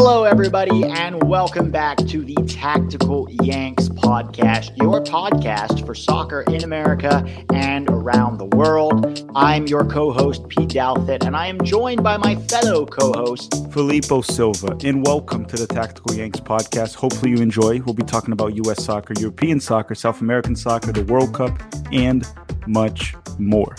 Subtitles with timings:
[0.00, 6.62] Hello, everybody, and welcome back to the Tactical Yanks podcast, your podcast for soccer in
[6.62, 9.28] America and around the world.
[9.34, 13.52] I'm your co host, Pete Douthit, and I am joined by my fellow co host,
[13.72, 14.78] Filippo Silva.
[14.84, 16.94] And welcome to the Tactical Yanks podcast.
[16.94, 17.80] Hopefully, you enjoy.
[17.80, 18.84] We'll be talking about U.S.
[18.84, 21.60] soccer, European soccer, South American soccer, the World Cup,
[21.90, 22.24] and
[22.68, 23.74] much more.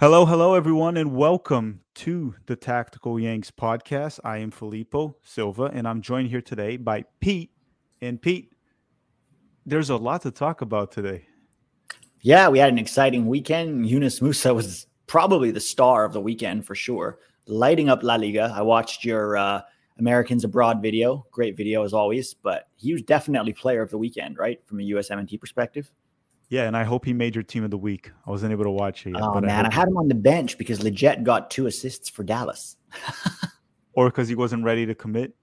[0.00, 4.20] Hello, hello, everyone, and welcome to the Tactical Yanks podcast.
[4.22, 7.50] I am Filippo Silva, and I'm joined here today by Pete.
[8.02, 8.52] And Pete,
[9.64, 11.26] there's a lot to talk about today.
[12.20, 13.88] Yeah, we had an exciting weekend.
[13.88, 18.52] Yunus Musah was probably the star of the weekend for sure, lighting up La Liga.
[18.54, 19.62] I watched your uh,
[19.98, 24.36] Americans Abroad video, great video as always, but he was definitely player of the weekend,
[24.36, 24.60] right?
[24.66, 25.90] From a USMNT perspective.
[26.48, 28.12] Yeah, and I hope he made your team of the week.
[28.26, 29.10] I wasn't able to watch it.
[29.10, 32.08] Yet, oh man, I, I, had him on the bench because Lletget got two assists
[32.08, 32.76] for Dallas.
[33.94, 35.34] or because he wasn't ready to commit.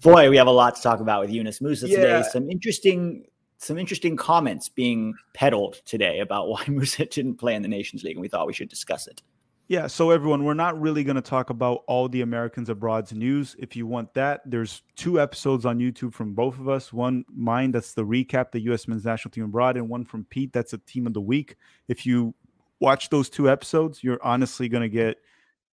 [0.00, 1.96] Boy, we have a lot to talk about with Yunus Musah yeah.
[1.96, 2.22] today.
[2.32, 3.24] Some interesting,
[3.58, 8.16] some interesting comments being peddled today about why Musah didn't play in the Nations League,
[8.16, 9.22] and we thought we should discuss it.
[9.66, 13.56] Yeah, so everyone, we're not really going to talk about all the Americans abroad's news.
[13.58, 16.92] If you want that, there's two episodes on YouTube from both of us.
[16.92, 18.86] One mine that's the recap, the U.S.
[18.86, 21.56] men's national team abroad, and one from Pete that's a team of the week.
[21.88, 22.34] If you
[22.78, 25.16] watch those two episodes, you're honestly going to get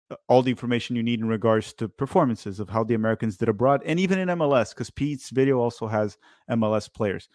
[0.09, 3.49] uh, all the information you need in regards to performances of how the Americans did
[3.49, 6.17] abroad, and even in MLS, because Pete's video also has
[6.49, 7.29] MLS players.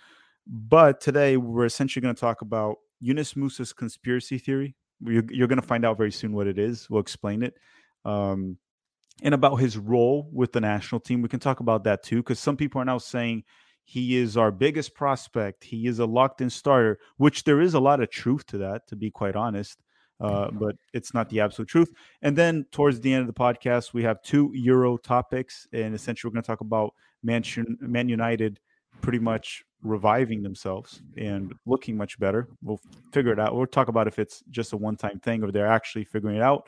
[0.48, 4.74] But today, we're essentially going to talk about Yunus Musah's conspiracy theory
[5.08, 6.90] you're, you're going to find out very soon what it is.
[6.90, 7.56] We'll explain it.
[8.04, 8.58] Um,
[9.24, 12.40] and about his role with the national team, we can talk about that too, because
[12.40, 13.44] some people are now saying
[13.84, 15.64] he is our biggest prospect.
[15.64, 18.88] He is a locked in starter, which there is a lot of truth to that,
[18.88, 19.80] to be quite honest.
[20.20, 21.92] Uh, but it's not the absolute truth.
[22.22, 26.30] And then towards the end of the podcast, we have two Euro topics, and essentially
[26.30, 27.44] we're going to talk about Man,
[27.82, 28.60] Man United
[29.02, 32.48] pretty much reviving themselves and looking much better.
[32.64, 32.82] We'll
[33.12, 33.56] figure it out.
[33.56, 36.42] We'll talk about if it's just a one time thing or they're actually figuring it
[36.42, 36.68] out.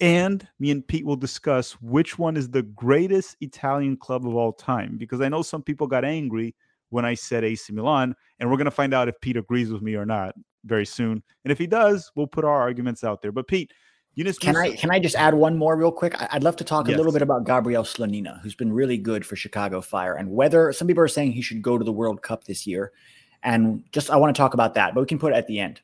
[0.00, 4.52] And me and Pete will discuss which one is the greatest Italian club of all
[4.52, 6.54] time because I know some people got angry
[6.90, 9.82] when I said AC Milan, and we're going to find out if Pete agrees with
[9.82, 10.34] me or not
[10.64, 11.22] very soon.
[11.44, 13.32] And if he does, we'll put our arguments out there.
[13.32, 13.72] But Pete,
[14.16, 16.14] Yunus can I can I just add one more real quick?
[16.18, 16.94] I'd love to talk yes.
[16.94, 20.72] a little bit about Gabriel Slonina, who's been really good for Chicago Fire, and whether
[20.72, 22.92] some people are saying he should go to the World Cup this year.
[23.42, 25.60] And just I want to talk about that, but we can put it at the
[25.60, 25.82] end.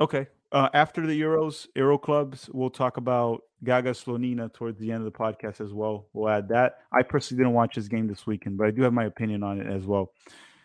[0.00, 0.26] Okay.
[0.52, 5.10] Uh, after the Euros, Euro clubs, we'll talk about Gaga Slonina towards the end of
[5.10, 6.08] the podcast as well.
[6.12, 6.80] We'll add that.
[6.92, 9.58] I personally didn't watch his game this weekend, but I do have my opinion on
[9.58, 10.12] it as well.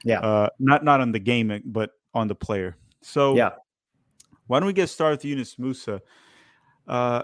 [0.04, 0.20] Yeah.
[0.20, 2.76] Uh, not not on the game, but on the player.
[3.02, 3.52] So yeah.
[4.48, 6.02] Why don't we get started with Yunus Musah?
[6.88, 7.24] Uh,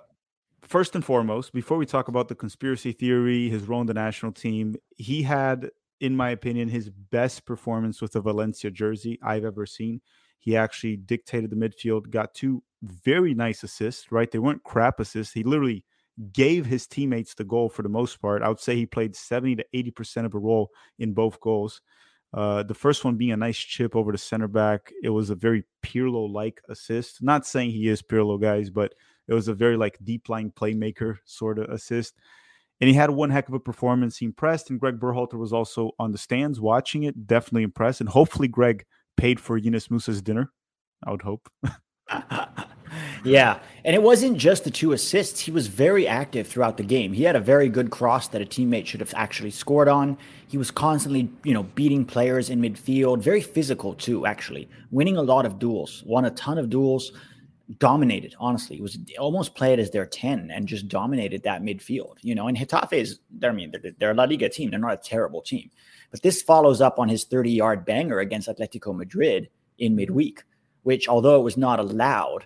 [0.62, 4.31] first and foremost, before we talk about the conspiracy theory, his role in the national
[4.31, 5.69] team, he had,
[6.00, 10.01] in my opinion, his best performance with a Valencia jersey I've ever seen.
[10.40, 14.30] He actually dictated the midfield, got two very nice assists, right?
[14.30, 15.33] They weren't crap assists.
[15.33, 15.86] He literally
[16.31, 18.44] gave his teammates the goal for the most part.
[18.44, 20.69] I would say he played 70 to 80% of a role
[21.00, 21.81] in both goals.
[22.33, 24.92] Uh, the first one being a nice chip over the center back.
[25.04, 27.21] It was a very Pirlo like assist.
[27.21, 28.94] Not saying he is Pirlo, guys, but
[29.27, 32.15] it was a very like deep line playmaker sort of assist.
[32.81, 34.17] And he had one heck of a performance.
[34.17, 38.01] He impressed, and Greg Berhalter was also on the stands watching it, definitely impressed.
[38.01, 38.85] And hopefully, Greg
[39.15, 40.51] paid for Yunus Musah's dinner.
[41.05, 41.47] I would hope.
[43.23, 43.59] yeah.
[43.85, 45.39] And it wasn't just the two assists.
[45.39, 47.13] He was very active throughout the game.
[47.13, 50.17] He had a very good cross that a teammate should have actually scored on.
[50.47, 55.21] He was constantly, you know, beating players in midfield, very physical too, actually, winning a
[55.21, 57.11] lot of duels, won a ton of duels
[57.79, 58.35] dominated.
[58.39, 62.17] Honestly, it was almost played as their ten and just dominated that midfield.
[62.21, 64.69] You know, and Getafe is, I mean, they're, they're a La Liga team.
[64.69, 65.69] They're not a terrible team,
[66.11, 69.49] but this follows up on his 30 yard banger against Atletico Madrid
[69.79, 70.43] in midweek,
[70.83, 72.45] which although it was not allowed,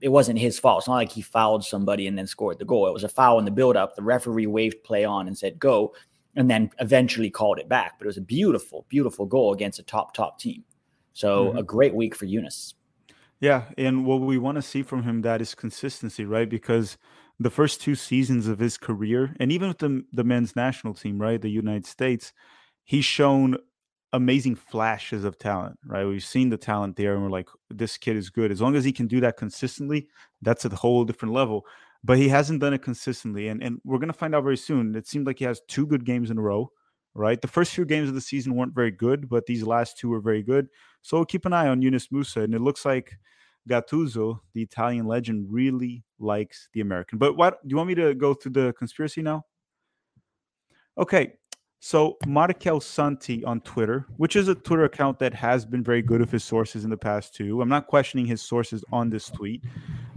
[0.00, 0.82] it wasn't his fault.
[0.82, 2.86] It's not like he fouled somebody and then scored the goal.
[2.86, 3.96] It was a foul in the build-up.
[3.96, 5.94] The referee waved play on and said go,
[6.36, 7.98] and then eventually called it back.
[7.98, 10.64] But it was a beautiful, beautiful goal against a top, top team.
[11.14, 11.58] So mm-hmm.
[11.58, 12.74] a great week for Yunus.
[13.40, 16.48] Yeah, and what we want to see from him that is consistency, right?
[16.48, 16.98] Because
[17.38, 21.20] the first two seasons of his career, and even with the the men's national team,
[21.20, 22.32] right, the United States,
[22.84, 23.56] he's shown
[24.12, 26.06] amazing flashes of talent, right?
[26.06, 28.50] We've seen the talent there, and we're like, this kid is good.
[28.50, 30.08] As long as he can do that consistently,
[30.42, 31.64] that's a whole different level.
[32.04, 34.94] But he hasn't done it consistently, and and we're gonna find out very soon.
[34.96, 36.72] It seemed like he has two good games in a row,
[37.18, 37.40] right?
[37.40, 40.20] The first few games of the season weren't very good, but these last two were
[40.20, 40.68] very good.
[41.02, 42.44] So keep an eye on Yunus Musah.
[42.44, 43.18] and it looks like
[43.68, 47.18] Gattuso, the Italian legend, really likes the American.
[47.18, 49.44] But what do you want me to go through the conspiracy now?
[50.96, 51.34] Okay,
[51.80, 56.20] so Markel Santi on Twitter, which is a Twitter account that has been very good
[56.20, 57.60] with his sources in the past too.
[57.60, 59.62] I'm not questioning his sources on this tweet.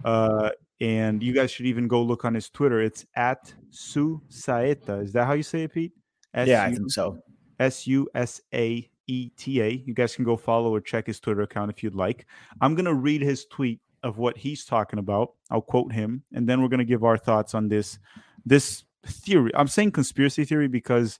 [0.03, 0.49] Uh,
[0.79, 2.81] and you guys should even go look on his Twitter.
[2.81, 5.03] It's at Su Saeta.
[5.03, 5.93] Is that how you say it, Pete?
[6.33, 7.21] S-U- yeah, I think so.
[7.59, 9.69] S U S A E T A.
[9.85, 12.25] You guys can go follow or check his Twitter account if you'd like.
[12.59, 15.33] I'm gonna read his tweet of what he's talking about.
[15.49, 17.99] I'll quote him, and then we're gonna give our thoughts on this
[18.45, 19.51] this theory.
[19.55, 21.19] I'm saying conspiracy theory because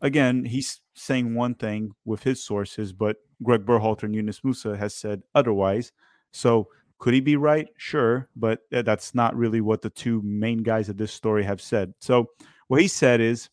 [0.00, 4.94] again, he's saying one thing with his sources, but Greg Berhalter and Yunus Musah has
[4.94, 5.92] said otherwise.
[6.32, 6.68] So
[6.98, 7.68] could he be right?
[7.78, 11.60] Sure, but uh, that's not really what the two main guys of this story have
[11.60, 11.94] said.
[12.00, 12.30] So
[12.68, 13.48] what he said is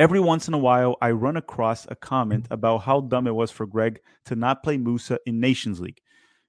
[0.00, 3.50] every once in a while I run across a comment about how dumb it was
[3.50, 6.00] for Greg to not play Musah in Nations League,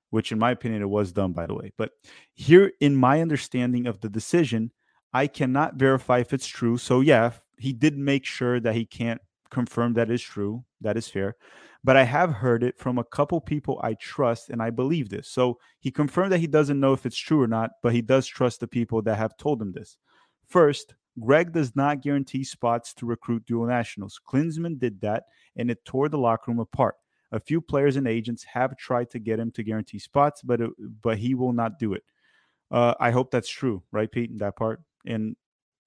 [0.09, 1.73] which in my opinion it was dumb by the way.
[1.77, 1.91] But
[2.33, 4.71] here in my understanding of the decision,
[5.13, 6.77] I cannot verify if it's true.
[6.77, 9.19] So yeah, he did make sure that he can't
[9.49, 10.63] confirm that is true.
[10.79, 11.35] That is fair.
[11.83, 15.27] But I have heard it from a couple people I trust, and I believe this.
[15.27, 18.27] So he confirmed that he doesn't know if it's true or not, but he does
[18.27, 19.97] trust the people that have told him this.
[20.51, 24.19] First, Greg does not guarantee spots to recruit dual nationals.
[24.27, 25.23] Klinsmann did that,
[25.55, 26.95] and it tore the locker room apart.
[27.31, 30.69] A few players and agents have tried to get him to guarantee spots, but it,
[31.01, 32.03] but he will not do it.
[32.69, 34.29] Uh, I hope that's true, right, Pete?
[34.29, 35.37] In that part, and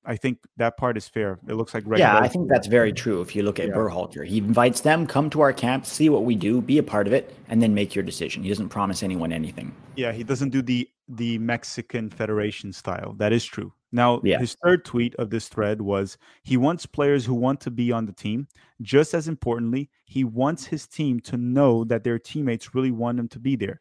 [0.06, 1.38] I think that part is fair.
[1.46, 3.20] It looks like Greg yeah, I think that's very true.
[3.20, 3.74] If you look at yeah.
[3.74, 7.06] Berhalter, he invites them, come to our camp, see what we do, be a part
[7.06, 8.42] of it, and then make your decision.
[8.42, 9.74] He doesn't promise anyone anything.
[9.96, 13.14] Yeah, he doesn't do the the Mexican Federation style.
[13.18, 13.72] That is true.
[13.94, 14.40] Now, yeah.
[14.40, 18.06] his third tweet of this thread was he wants players who want to be on
[18.06, 18.48] the team.
[18.82, 23.28] Just as importantly, he wants his team to know that their teammates really want him
[23.28, 23.80] to be there.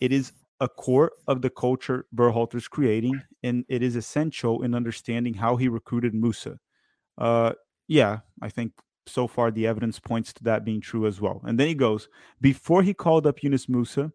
[0.00, 5.34] It is a core of the culture Berhalter's creating, and it is essential in understanding
[5.34, 6.56] how he recruited Musah.
[7.18, 7.52] Uh,
[7.86, 8.72] yeah, I think
[9.06, 11.42] so far the evidence points to that being true as well.
[11.44, 12.08] And then he goes,
[12.40, 14.10] before he called up Yunus Musah,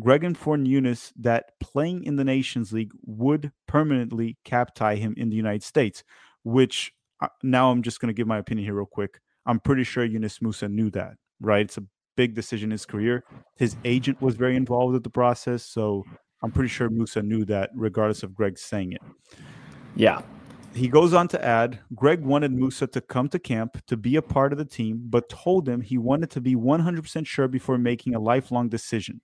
[0.00, 5.28] Greg informed Yunus that playing in the Nations League would permanently cap tie him in
[5.28, 6.02] the United States,
[6.42, 9.20] which uh, now I'm just going to give my opinion here real quick.
[9.46, 11.62] I'm pretty sure Yunus Musah knew that, right?
[11.62, 11.84] It's a
[12.16, 13.24] big decision in his career.
[13.56, 16.04] His agent was very involved with the process, so
[16.42, 19.02] I'm pretty sure Musah knew that, regardless of Greg saying it.
[19.96, 20.22] Yeah.
[20.72, 24.22] He goes on to add Greg wanted Musah to come to camp to be a
[24.22, 28.14] part of the team, but told him he wanted to be 100% sure before making
[28.14, 29.20] a lifelong decision.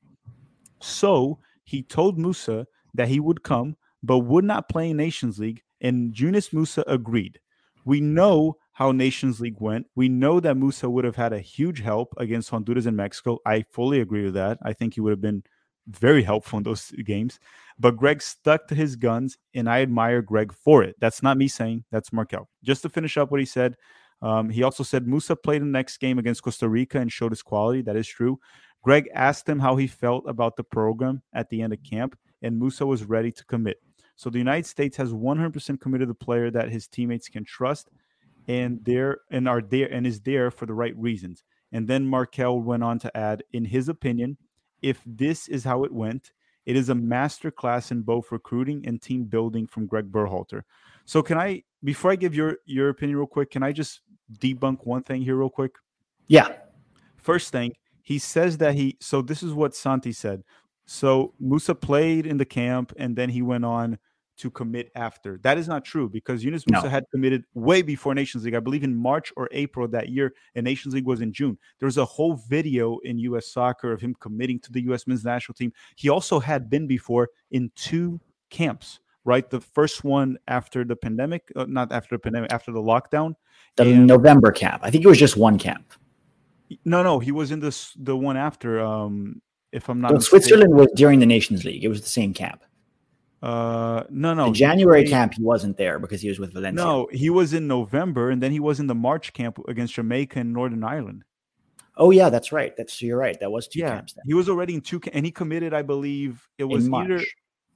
[0.87, 2.64] So he told Musah
[2.95, 7.40] that he would come, but would not play in Nations League, and Yunus Musah agreed.
[7.85, 9.87] We know how Nations League went.
[9.97, 13.38] We know that Musah would have had a huge help against Honduras and Mexico.
[13.45, 14.59] I fully agree with that.
[14.62, 15.43] I think he would have been
[15.88, 17.38] very helpful in those games.
[17.78, 20.97] But Greg stuck to his guns, and I admire Greg for it.
[21.00, 22.49] That's not me saying, that's Markel.
[22.62, 23.76] Just to finish up what he said,
[24.23, 27.33] um, he also said Musah played in the next game against Costa Rica and showed
[27.33, 27.83] his quality.
[27.83, 28.38] That is true.
[28.87, 32.62] Greg asked him how he felt about the program at the end of camp, and
[32.62, 33.83] Musah was ready to commit.
[34.14, 37.90] So the United States has 100% committed the player that his teammates can trust
[38.47, 41.43] and there and are there and is there for the right reasons.
[41.73, 44.37] And then Markel went on to add, in his opinion,
[44.83, 46.31] if this is how it went,
[46.64, 50.62] it is a master class in both recruiting and team building from Greg Berhalter.
[51.07, 54.02] So can I before I give your your opinion real quick, can I just
[54.38, 55.73] debunk one thing here real quick?
[56.28, 56.52] Yeah.
[57.16, 57.73] First thing,
[58.06, 60.44] he says that he so this is what Santi said.
[60.86, 63.98] So Musah played in the camp and then he went on
[64.36, 65.40] to commit after.
[65.42, 66.88] That is not true because Yunus Musah no.
[66.88, 68.54] had committed way before Nations League.
[68.54, 71.58] I believe in March or April that year, and Nations League was in June.
[71.80, 73.48] There's a whole video in U.S.
[73.48, 75.08] soccer of him committing to the U.S.
[75.08, 75.72] men's national team.
[75.96, 78.20] He also had been before in two
[78.50, 79.50] camps, right?
[79.50, 83.34] The first one after the pandemic, uh, not after the pandemic, after the lockdown.
[83.75, 84.82] The and, November camp.
[84.84, 85.92] I think it was just one camp.
[86.85, 88.80] No, no, he was in this the one after.
[88.80, 89.40] Um,
[89.73, 90.12] if I'm not.
[90.12, 91.85] Well, Switzerland was during the Nations League.
[91.85, 92.62] It was the same camp.
[93.42, 94.46] Uh, no, no.
[94.46, 96.85] The January he, camp, he wasn't there because he was with Valencia.
[96.85, 100.40] No, he was in November, and then he was in the March camp against Jamaica
[100.40, 101.25] and Northern Ireland.
[101.96, 102.76] Oh yeah, that's right.
[102.76, 103.38] That's you're right.
[103.40, 104.14] That was two yeah, camps.
[104.14, 104.25] Then.
[104.26, 105.73] He was already in two, and he committed.
[105.73, 107.20] I believe it was either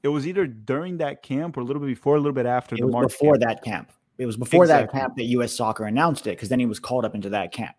[0.03, 2.75] it was either during that camp or a little bit before, a little bit after
[2.75, 3.11] it the March.
[3.11, 3.21] Camp.
[3.21, 3.49] Before camp.
[3.49, 4.87] that camp, it was before exactly.
[4.87, 5.53] that camp that U.S.
[5.53, 7.77] Soccer announced it because then he was called up into that camp.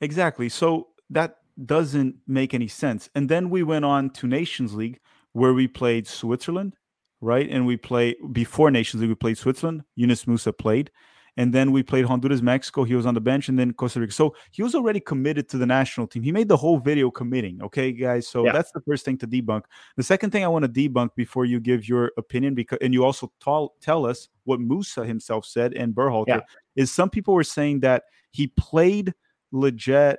[0.00, 0.48] Exactly.
[0.48, 3.10] So that doesn't make any sense.
[3.14, 5.00] And then we went on to Nations League
[5.32, 6.76] where we played Switzerland,
[7.20, 7.48] right?
[7.48, 9.84] And we play before Nations League, we played Switzerland.
[9.96, 10.90] Yunus Musah played.
[11.36, 12.82] And then we played Honduras, Mexico.
[12.82, 14.12] He was on the bench, and then Costa Rica.
[14.12, 16.24] So he was already committed to the national team.
[16.24, 17.62] He made the whole video committing.
[17.62, 18.26] Okay, guys.
[18.26, 18.50] So yeah.
[18.50, 19.62] that's the first thing to debunk.
[19.96, 23.04] The second thing I want to debunk before you give your opinion, because and you
[23.04, 26.40] also tell tell us what Musah himself said and Berhalter yeah.
[26.74, 28.02] is some people were saying that
[28.32, 29.14] he played
[29.52, 30.16] Lletget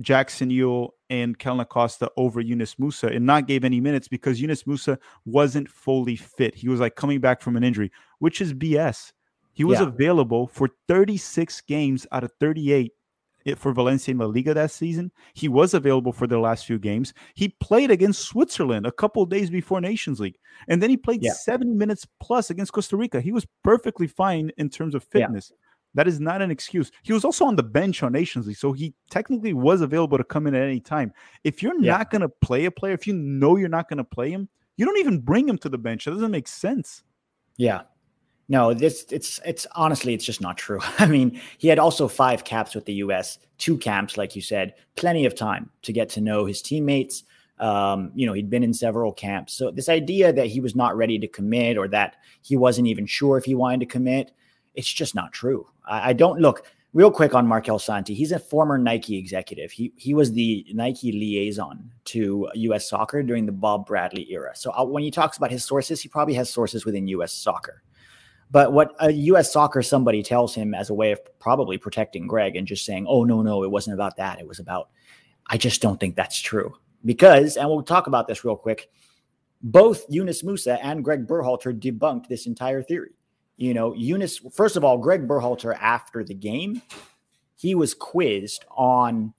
[0.00, 4.64] Jackson Yueill and Kellyn Acosta over Yunus Musah and not gave any minutes because Yunus
[4.64, 6.54] Musah wasn't fully fit.
[6.54, 9.12] He was like coming back from an injury, which is BS.
[9.52, 9.86] He was yeah.
[9.86, 12.90] available for 36 games out of 38
[13.46, 15.12] eh, for Valencia in La Liga that season.
[15.34, 17.14] He was available for the last few games.
[17.34, 20.38] He played against Switzerland a couple days before Nations League.
[20.66, 21.34] And then he played yeah.
[21.34, 23.20] 70 minutes plus against Costa Rica.
[23.20, 25.52] He was perfectly fine in terms of fitness.
[25.52, 25.63] Yeah.
[25.94, 26.90] That is not an excuse.
[27.02, 30.24] He was also on the bench on Nations League, so he technically was available to
[30.24, 31.12] come in at any time.
[31.44, 31.98] If you're yeah.
[31.98, 34.48] not going to play a player, if you know you're not going to play him,
[34.76, 36.04] you don't even bring him to the bench.
[36.04, 37.04] That doesn't make sense.
[37.56, 37.82] Yeah.
[38.48, 40.80] No, this it's it's honestly it's just not true.
[40.98, 44.74] I mean, he had also five caps with the US, two camps like you said,
[44.96, 47.24] plenty of time to get to know his teammates.
[47.58, 49.54] Um, you know, he'd been in several camps.
[49.54, 53.06] So this idea that he was not ready to commit or that he wasn't even
[53.06, 54.32] sure if he wanted to commit,
[54.74, 55.66] it's just not true.
[55.86, 58.14] I, I don't look real quick on Markel Santi.
[58.14, 59.70] He's a former Nike executive.
[59.72, 62.88] He he was the Nike liaison to U.S.
[62.88, 64.52] Soccer during the Bob Bradley era.
[64.54, 67.32] So uh, when he talks about his sources, he probably has sources within U.S.
[67.32, 67.82] Soccer.
[68.50, 69.52] But what a U.S.
[69.52, 73.24] Soccer somebody tells him as a way of probably protecting Greg and just saying, "Oh
[73.24, 74.40] no, no, it wasn't about that.
[74.40, 74.90] It was about,"
[75.48, 78.90] I just don't think that's true because, and we'll talk about this real quick.
[79.66, 83.12] Both Yunus Musah and Greg Berhalter debunked this entire theory
[83.56, 86.82] you know, Yunus, first of all, Greg Berhalter after the game,
[87.56, 89.32] he was quizzed on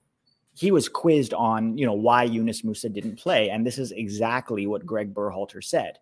[0.58, 3.50] he was quizzed on, you know, why Yunus Musah didn't play.
[3.50, 6.00] And this is exactly what Greg Berhalter said.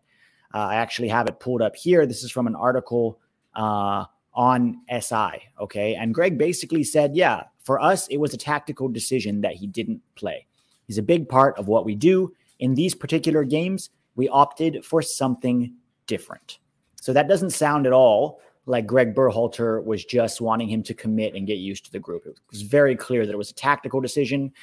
[0.54, 2.06] Uh, I actually have it pulled up here.
[2.06, 3.20] This is from an article
[3.56, 5.42] uh, on SI.
[5.60, 5.96] Okay.
[5.96, 10.02] And Greg basically said, yeah, for us, it was a tactical decision that he didn't
[10.16, 10.46] play.
[10.86, 12.32] He's a big part of what we do.
[12.60, 15.74] In these particular games, we opted for something
[16.06, 16.60] different.
[17.04, 21.36] So that doesn't sound at all like Greg Berhalter was just wanting him to commit
[21.36, 22.26] and get used to the group.
[22.26, 24.54] It was very clear that it was a tactical decision.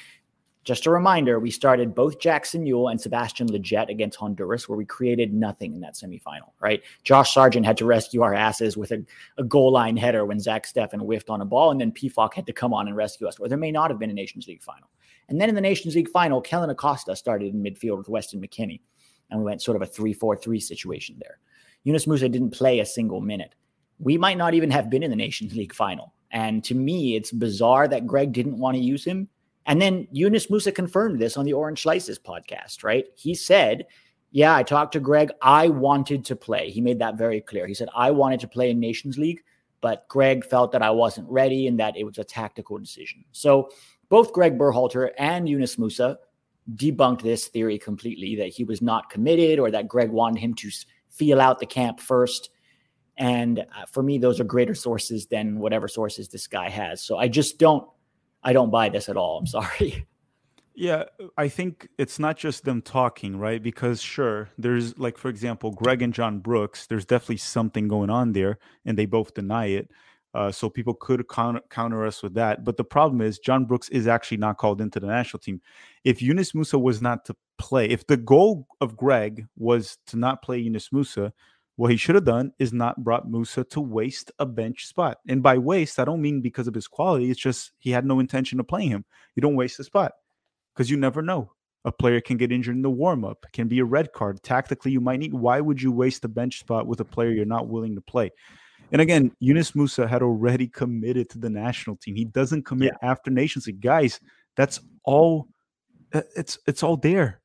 [0.63, 4.85] Just a reminder, we started both Jackson Yueill and Sebastian Lletget against Honduras, where we
[4.85, 6.81] created nothing in that semifinal, right?
[7.03, 9.05] Josh Sargent had to rescue our asses with a,
[9.37, 12.47] a goal line header when Zach Steffen whiffed on a ball, and then Pefok had
[12.47, 14.63] to come on and rescue us, or there may not have been a Nations League
[14.63, 14.89] final.
[15.29, 18.81] And then in the Nations League final, Kellyn Acosta started in midfield with Weston McKennie,
[19.29, 21.37] and we went sort of a 3 4 3 situation there.
[21.83, 23.55] Yunus Musah didn't play a single minute.
[23.99, 26.13] We might not even have been in the Nations League final.
[26.31, 29.27] And to me, it's bizarre that Greg didn't want to use him.
[29.65, 33.05] And then Yunus Musah confirmed this on the Orange Slices podcast, right?
[33.15, 33.85] He said,
[34.31, 35.31] Yeah, I talked to Greg.
[35.41, 36.71] I wanted to play.
[36.71, 37.67] He made that very clear.
[37.67, 39.43] He said, I wanted to play in Nations League,
[39.81, 43.23] but Greg felt that I wasn't ready and that it was a tactical decision.
[43.33, 43.69] So
[44.09, 46.17] both Greg Berhalter and Yunus Musah
[46.75, 50.69] debunked this theory completely that he was not committed or that Greg wanted him to
[51.11, 52.49] feel out the camp first.
[53.17, 57.03] And uh, for me, those are greater sources than whatever sources this guy has.
[57.03, 57.87] So I just don't,
[58.43, 59.37] I don't buy this at all.
[59.37, 60.07] I'm sorry.
[60.73, 61.03] Yeah,
[61.37, 63.61] I think it's not just them talking, right?
[63.61, 68.31] Because sure, there's like, for example, Greg and John Brooks, there's definitely something going on
[68.31, 69.91] there, and they both deny it.
[70.33, 72.63] Uh, so people could counter, counter us with that.
[72.63, 75.61] But the problem is, John Brooks is actually not called into the national team.
[76.05, 77.85] If Yunus Musah was not to play.
[77.85, 81.31] If the goal of Greg was to not play Yunus Musah,
[81.75, 85.19] what he should have done is not brought Musah to waste a bench spot.
[85.27, 87.29] And by waste, I don't mean because of his quality.
[87.29, 89.05] It's just he had no intention of playing him.
[89.35, 90.13] You don't waste a spot
[90.73, 91.53] because you never know.
[91.85, 94.43] A player can get injured in the warm up, can be a red card.
[94.43, 95.33] Tactically, you might need.
[95.33, 98.31] Why would you waste a bench spot with a player you're not willing to play?
[98.91, 102.15] And again, Yunus Musah had already committed to the national team.
[102.15, 103.09] He doesn't commit yeah.
[103.09, 103.81] after Nations League.
[103.81, 104.19] Guys,
[104.55, 105.47] that's all.
[106.13, 107.41] Uh, it's it's all there.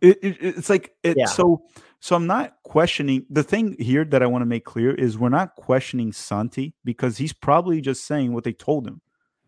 [0.00, 1.26] It, it, it's like it's yeah.
[1.26, 1.62] so.
[2.00, 5.30] So I'm not questioning the thing here that I want to make clear is we're
[5.30, 9.00] not questioning Santi because he's probably just saying what they told him.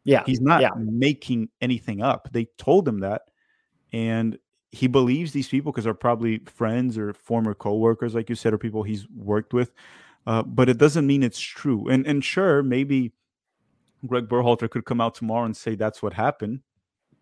[0.02, 0.24] Yeah.
[0.26, 0.70] He's not yeah.
[0.76, 2.28] making anything up.
[2.32, 3.22] They told him that.
[3.92, 4.36] And
[4.72, 8.58] he believes these people because they're probably friends or former coworkers, like you said, or
[8.58, 9.72] people he's worked with.
[10.26, 11.88] Uh, but it doesn't mean it's true.
[11.88, 13.12] And and sure, maybe
[14.06, 16.60] Greg Berhalter could come out tomorrow and say that's what happened.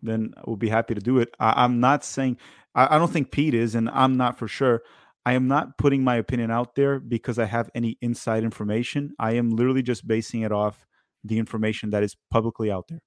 [0.01, 1.29] Then we'll be happy to do it.
[1.39, 2.37] I, am not saying
[2.75, 4.81] I, I don't think Pete is, and I'm not for sure.
[5.25, 9.13] I am not putting my opinion out there because I have any inside information.
[9.19, 10.85] I am literally just basing it off
[11.23, 13.01] the information that is publicly out there.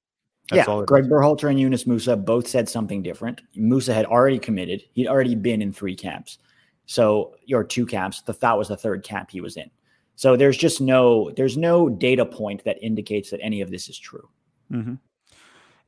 [0.50, 1.10] That's yeah, Greg is.
[1.10, 3.40] Berhalter and Yunus Musah both said something different.
[3.56, 6.38] Musah had already committed; he'd already been in three camps,
[6.86, 8.22] so your two camps.
[8.22, 9.70] The that was the third camp he was in.
[10.16, 13.98] So there's just no there's no data point that indicates that any of this is
[13.98, 14.28] true.
[14.70, 14.94] Mm-hmm.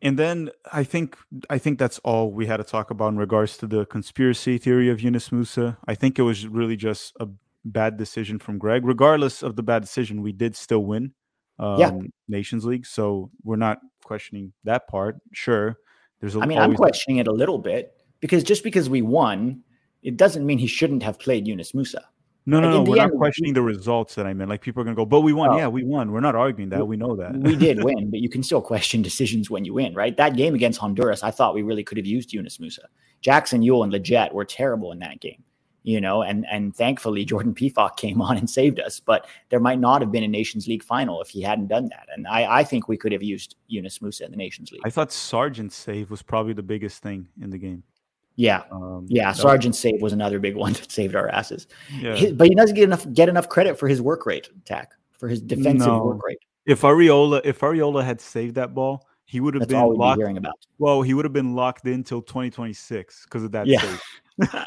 [0.02, 1.16] And then I think
[1.48, 4.90] I think that's all we had to talk about in regards to the conspiracy theory
[4.90, 5.76] of Yunus Musah.
[5.86, 7.28] I think it was really just a
[7.64, 8.84] bad decision from Greg.
[8.84, 11.12] Regardless of the bad decision, we did still win
[11.58, 11.92] um, yeah.
[12.28, 12.86] Nations League.
[12.86, 15.16] So we're not questioning that part.
[15.32, 15.78] Sure,
[16.20, 16.36] there's.
[16.36, 19.62] A, I mean, I'm questioning it a little bit because just because we won,
[20.02, 22.04] it doesn't mean he shouldn't have played Yunus Musah.
[22.46, 22.82] No, no, no.
[22.82, 24.50] We're not questioning we, the results that I meant.
[24.50, 25.50] Like people are gonna go, but we won.
[25.50, 26.12] Oh, yeah, we won.
[26.12, 26.80] We're not arguing that.
[26.80, 27.34] We, we know that.
[27.34, 30.16] we did win, but you can still question decisions when you win, right?
[30.16, 32.86] That game against Honduras, I thought we really could have used Yunus Musah.
[33.22, 35.42] Jackson Yueill and Lletget were terrible in that game
[35.84, 38.98] you know, and and thankfully Jordan Pefok came on and saved us.
[38.98, 42.08] But there might not have been a Nations League final if he hadn't done that.
[42.12, 44.82] And I, I think we could have used Yunus Musah in the Nations League.
[44.84, 47.84] I thought Sargent's save was probably the biggest thing in the game.
[48.36, 49.32] Yeah, um, yeah.
[49.32, 51.66] Sargent's save was another big one that saved our asses.
[51.92, 52.16] Yeah.
[52.16, 55.28] His, but he doesn't get enough get enough credit for his work rate, Tack, for
[55.28, 56.04] his defensive no.
[56.04, 56.38] work rate.
[56.66, 60.18] If Arriola, if Arriola had saved that ball, he would have That's been locked.
[60.18, 60.54] Be hearing about.
[60.78, 63.80] Well, he would have been locked in until 2026 because of that yeah.
[63.80, 64.66] save.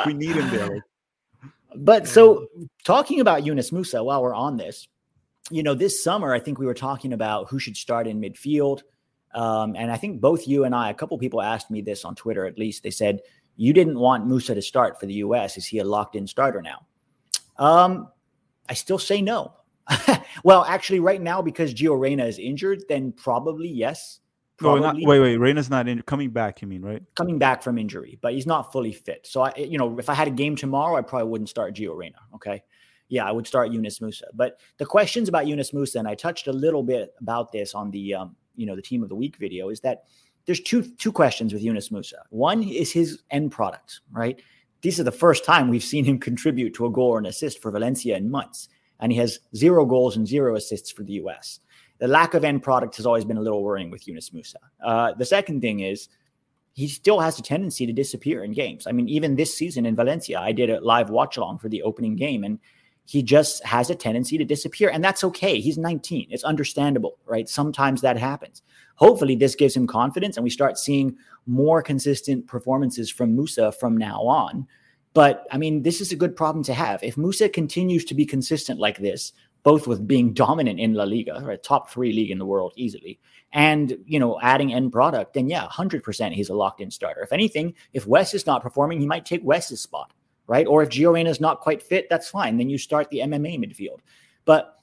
[0.06, 0.84] we need him there.
[1.74, 2.48] But so
[2.84, 4.88] talking about Yunus Musah while we're on this,
[5.50, 8.82] you know, this summer I think we were talking about who should start in midfield.
[9.38, 12.16] Um, and I think both you and I, a couple people asked me this on
[12.16, 12.82] Twitter at least.
[12.82, 13.20] They said,
[13.56, 15.56] You didn't want Musah to start for the US.
[15.56, 16.84] Is he a locked in starter now?
[17.56, 18.08] Um,
[18.68, 19.54] I still say no.
[20.44, 24.18] well, actually, right now, because Gio Reyna is injured, then probably yes.
[24.56, 24.80] Probably.
[24.80, 25.36] not, wait, wait.
[25.36, 26.60] Reyna's not in, coming back.
[26.60, 27.02] You mean right?
[27.14, 29.24] Coming back from injury, but he's not fully fit.
[29.24, 31.96] So I, you know, if I had a game tomorrow, I probably wouldn't start Gio
[31.96, 32.18] Reyna.
[32.34, 32.64] Okay,
[33.08, 34.22] yeah, I would start Yunus Musah.
[34.34, 37.92] But the questions about Yunus Musah, and I touched a little bit about this on
[37.92, 40.04] the, um, you know, the team of the week video, is that
[40.46, 42.24] there's two two questions with Yunus Musah.
[42.30, 44.40] One is his end product, right?
[44.82, 47.60] This is the first time we've seen him contribute to a goal or an assist
[47.60, 48.68] for Valencia in months,
[49.00, 51.60] and he has zero goals and zero assists for the U.S
[51.98, 54.54] the lack of end product has always been a little worrying with Yunus Musah.
[54.82, 56.08] Uh, the second thing is
[56.72, 58.86] he still has a tendency to disappear in games.
[58.86, 61.82] I mean, even this season in Valencia, I did a live watch along for the
[61.82, 62.58] opening game, and
[63.08, 64.90] he just has a tendency to disappear.
[64.90, 65.60] And that's okay.
[65.60, 66.26] He's 19.
[66.28, 67.48] It's understandable, right?
[67.48, 68.60] Sometimes that happens.
[68.96, 71.16] Hopefully, this gives him confidence and we start seeing
[71.46, 74.66] more consistent performances from Musah from now on.
[75.14, 77.02] But I mean, this is a good problem to have.
[77.02, 81.40] If Musah continues to be consistent like this, both with being dominant in La Liga,
[81.42, 83.18] right, top three league in the world easily,
[83.54, 87.22] and you know adding end product, then yeah, hundred percent he's a locked in starter.
[87.22, 90.12] If anything, if Wes is not performing, he might take Wes's spot,
[90.48, 90.66] right?
[90.66, 92.56] Or if Gio is not quite fit, that's fine.
[92.56, 94.00] Then you start the MMA midfield.
[94.44, 94.80] But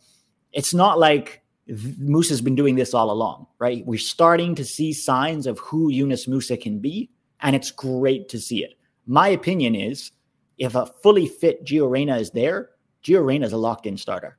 [0.53, 3.85] it's not like Musah has been doing this all along, right?
[3.85, 7.09] We're starting to see signs of who Yunus Musah can be,
[7.41, 8.75] and it's great to see it.
[9.07, 10.11] My opinion is,
[10.57, 12.69] if a fully fit Gio Reyna is there,
[13.03, 14.37] Gio Reyna is a locked in starter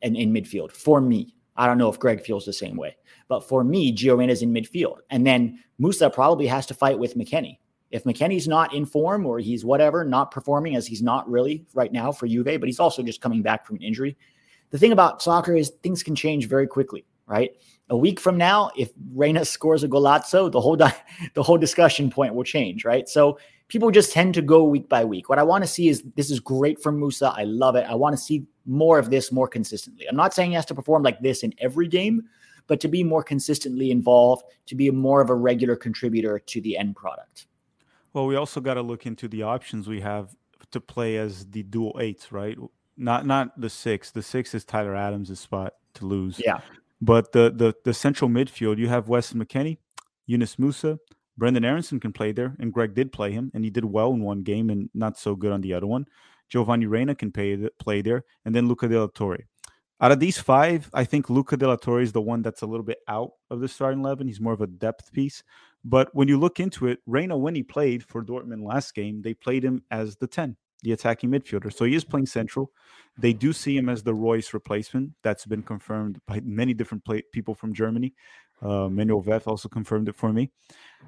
[0.00, 1.34] and in midfield for me.
[1.56, 4.54] I don't know if Greg feels the same way, but for me, Gio is in
[4.54, 4.98] midfield.
[5.10, 7.58] And then Musah probably has to fight with McKennie.
[7.90, 11.92] If McKennie's not in form or he's whatever, not performing as he's not really right
[11.92, 14.16] now for Juve, but he's also just coming back from an injury.
[14.70, 17.52] The thing about soccer is things can change very quickly, right?
[17.88, 20.94] A week from now, if Reyna scores a golazzo, the whole di-
[21.34, 23.08] the whole discussion point will change, right?
[23.08, 25.30] So people just tend to go week by week.
[25.30, 27.32] What I want to see is this is great from Musah.
[27.36, 27.86] I love it.
[27.88, 30.06] I want to see more of this more consistently.
[30.06, 32.22] I'm not saying he has to perform like this in every game,
[32.66, 36.76] but to be more consistently involved, to be more of a regular contributor to the
[36.76, 37.46] end product.
[38.12, 40.34] Well, we also got to look into the options we have
[40.70, 42.56] to play as the dual eights, right?
[42.96, 44.10] Not not the six.
[44.10, 46.40] The six is Tyler Adams' spot to lose.
[46.44, 46.60] Yeah.
[47.00, 49.78] But the the the central midfield, you have Weston McKennie,
[50.26, 50.98] Yunus Musah,
[51.38, 54.22] Brenden Aaronson can play there, and Greg did play him, and he did well in
[54.22, 56.06] one game and not so good on the other one.
[56.48, 59.47] Giovanni Reyna can pay, play there, and then Luca De La Torre.
[60.00, 62.66] Out of these five, I think Luca De La Torre is the one that's a
[62.66, 64.28] little bit out of the starting eleven.
[64.28, 65.42] He's more of a depth piece.
[65.84, 69.34] But when you look into it, Reyna, when he played for Dortmund last game, they
[69.34, 71.72] played him as the 10, the attacking midfielder.
[71.72, 72.72] So he is playing central.
[73.16, 75.12] They do see him as the Reus replacement.
[75.22, 78.14] That's been confirmed by many different play- people from Germany.
[78.60, 80.50] Uh, Manuel Veth also confirmed it for me.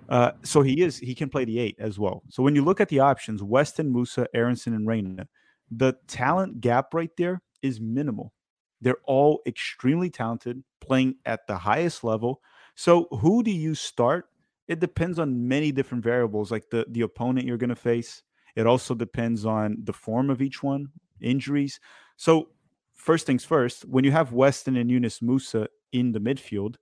[0.09, 2.23] Uh, so he is he can play the eight as well.
[2.29, 5.27] So when you look at the options, Weston, Musah, Aaronson, and Reyna,
[5.71, 8.33] the talent gap right there is minimal.
[8.81, 12.41] They're all extremely talented, playing at the highest level.
[12.75, 14.27] So who do you start?
[14.69, 18.23] It depends on many different variables, like the the opponent you're going to face.
[18.57, 20.89] It also depends on the form of each one,
[21.21, 21.81] injuries.
[22.17, 22.51] So
[22.95, 26.77] first things first, when you have Weston and Yunus Musah in the midfield,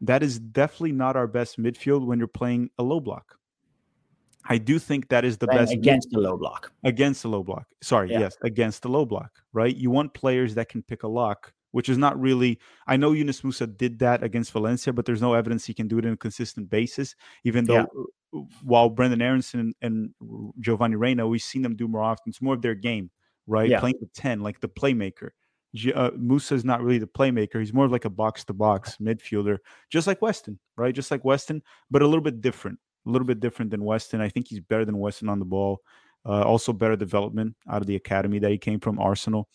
[0.00, 3.36] that is definitely not our best midfield when you're playing a low block.
[4.46, 6.72] I do think that is the best against the low block.
[6.84, 7.66] Against the low block.
[7.82, 8.20] Sorry, yeah.
[8.20, 9.74] yes, against the low block, right?
[9.74, 13.40] You want players that can pick a lock, which is not really I know Yunus
[13.42, 16.16] Musah did that against Valencia, but there's no evidence he can do it on a
[16.16, 17.86] consistent basis, even though
[18.32, 18.40] yeah.
[18.62, 20.10] while Brenden Aaronson and
[20.60, 22.30] Giovanni Reyna, we've seen them do more often.
[22.30, 23.10] It's more of their game,
[23.46, 23.68] right?
[23.68, 23.80] Yeah.
[23.80, 25.30] Playing the 10, like the playmaker
[25.94, 27.58] uh, Musah is not really the playmaker.
[27.58, 29.58] He's more of like a box to box midfielder,
[29.90, 30.94] just like Weston, right?
[30.94, 32.78] Just like Weston, but a little bit different.
[33.06, 34.20] A little bit different than Weston.
[34.20, 35.80] I think he's better than Weston on the ball.
[36.26, 39.48] Uh, also, better development out of the academy that he came from, Arsenal.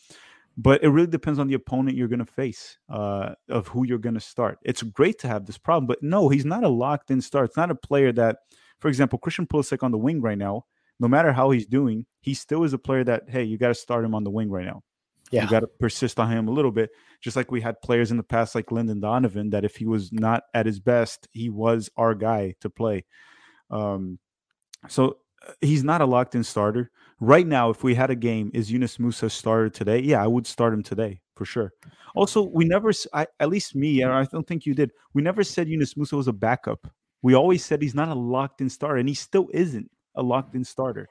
[0.55, 3.97] But it really depends on the opponent you're going to face, uh, of who you're
[3.97, 4.59] going to start.
[4.63, 7.45] It's great to have this problem, but no, he's not a locked in start.
[7.45, 8.39] It's not a player that,
[8.79, 10.65] for example, Christian Pulisic on the wing right now.
[10.99, 13.75] No matter how he's doing, he still is a player that hey, you got to
[13.75, 14.83] start him on the wing right now
[15.31, 15.43] yeah.
[15.43, 16.91] You got to persist on him a little bit.
[17.21, 20.11] Just like we had players in the past, like Landon Donovan, that if he was
[20.11, 23.05] not at his best, he was our guy to play.
[23.69, 24.19] Um,
[24.87, 26.91] so uh, he's not a locked in starter.
[27.19, 29.99] Right now, if we had a game, is Yunus Musah started today?
[29.99, 31.73] Yeah, I would start him today for sure.
[32.15, 35.67] Also, we never, I, at least me, I don't think you did, we never said
[35.67, 36.87] Yunus Musah was a backup.
[37.21, 40.55] We always said he's not a locked in starter, and he still isn't a locked
[40.55, 41.09] in starter.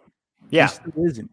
[0.50, 0.68] Yeah.
[0.68, 1.30] He still isn't.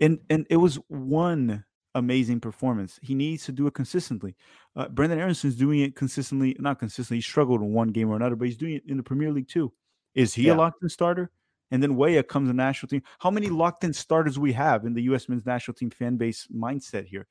[0.00, 2.98] And and it was one amazing performance.
[3.02, 4.36] He needs to do it consistently.
[4.74, 7.18] Uh, Brenden Aaronson's doing it consistently, not consistently.
[7.18, 9.48] He struggled in one game or another, but he's doing it in the Premier League
[9.48, 9.72] too.
[10.16, 10.54] Is he yeah.
[10.54, 11.30] a locked in starter?
[11.70, 13.02] And then Weah comes the national team.
[13.18, 15.28] How many locked in starters we have in the U.S.
[15.28, 17.26] men's national team fan base mindset here?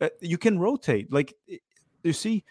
[0.00, 1.12] Uh, you can rotate.
[1.12, 1.34] Like
[2.02, 2.44] you see,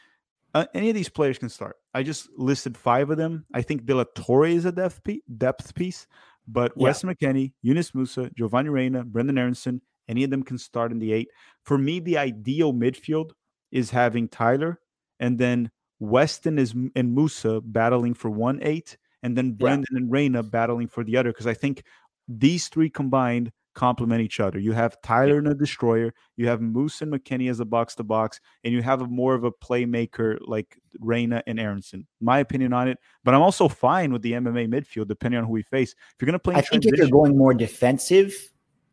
[0.53, 1.77] uh, any of these players can start.
[1.93, 3.45] I just listed five of them.
[3.53, 6.07] I think De La Torre is a depth, piece, depth piece,
[6.47, 6.83] but yeah.
[6.85, 11.13] Wes McKennie, Yunus Musah, Giovanni Reyna, Brenden Aaronson, any of them can start in the
[11.13, 11.29] eight.
[11.63, 13.31] For me, the ideal midfield
[13.71, 14.79] is having Tyler
[15.19, 19.97] and then Weston is and Musah battling for one eight, and then Brenden yeah.
[19.97, 21.31] and Reyna battling for the other.
[21.31, 21.83] Because I think
[22.27, 24.59] these three combined complement each other.
[24.59, 28.03] You have Tyler and a destroyer, you have Moose and McKennie as a box to
[28.03, 32.05] box, and you have a more of a playmaker like Reyna and Aaronson.
[32.19, 35.53] My opinion on it, but I'm also fine with the MMA midfield depending on who
[35.53, 35.91] we face.
[35.93, 38.33] If you're going to play, I think if you're going more defensive,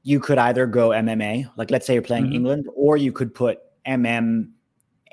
[0.04, 2.34] you could either go MMA, like let's say you're playing mm-hmm.
[2.34, 3.58] England, or you could put
[3.88, 4.46] MMA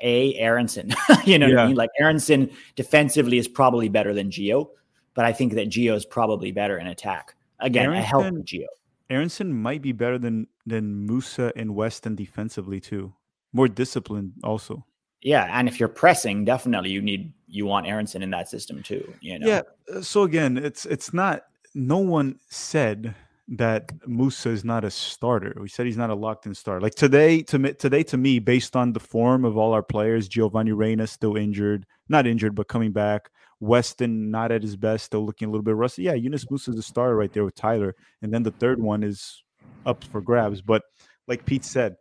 [0.00, 0.94] Aaronson.
[1.24, 1.54] you know yeah.
[1.54, 1.76] what I mean?
[1.76, 4.68] Like Aaronson defensively is probably better than Gio,
[5.14, 7.34] but I think that Gio is probably better in attack.
[7.60, 8.66] Again, Aaronson, a help Gio.
[9.10, 13.12] Aaronson might be better than than Musah and Weston defensively too.
[13.52, 14.84] More disciplined also.
[15.22, 19.12] Yeah, and if you're pressing, definitely you need you want Aaronson in that system too.
[19.20, 19.46] You know.
[19.46, 19.62] Yeah.
[19.92, 21.44] Uh, so again, it's it's not.
[21.74, 23.14] No one said
[23.48, 25.54] that Musah is not a starter.
[25.60, 26.80] We said he's not a locked in starter.
[26.80, 30.28] Like today, to me, today to me, based on the form of all our players,
[30.28, 33.30] Giovanni Reyna still injured, not injured, but coming back.
[33.64, 36.02] Weston not at his best, still looking a little bit rusty.
[36.02, 39.02] Yeah, Yunus Musah is a star right there with Tyler, and then the third one
[39.02, 39.42] is
[39.86, 40.60] up for grabs.
[40.60, 40.82] But
[41.26, 41.96] like Pete said,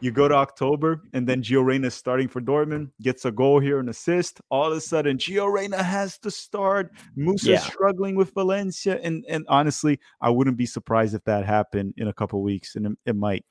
[0.00, 3.80] you go to October, and then Gio Reyna starting for Dortmund, gets a goal here,
[3.80, 4.40] an assist.
[4.48, 6.92] All of a sudden, Gio Reyna has to start.
[7.16, 7.58] Musah yeah.
[7.58, 12.12] struggling with Valencia, and and honestly, I wouldn't be surprised if that happened in a
[12.12, 13.44] couple weeks, and it, it might.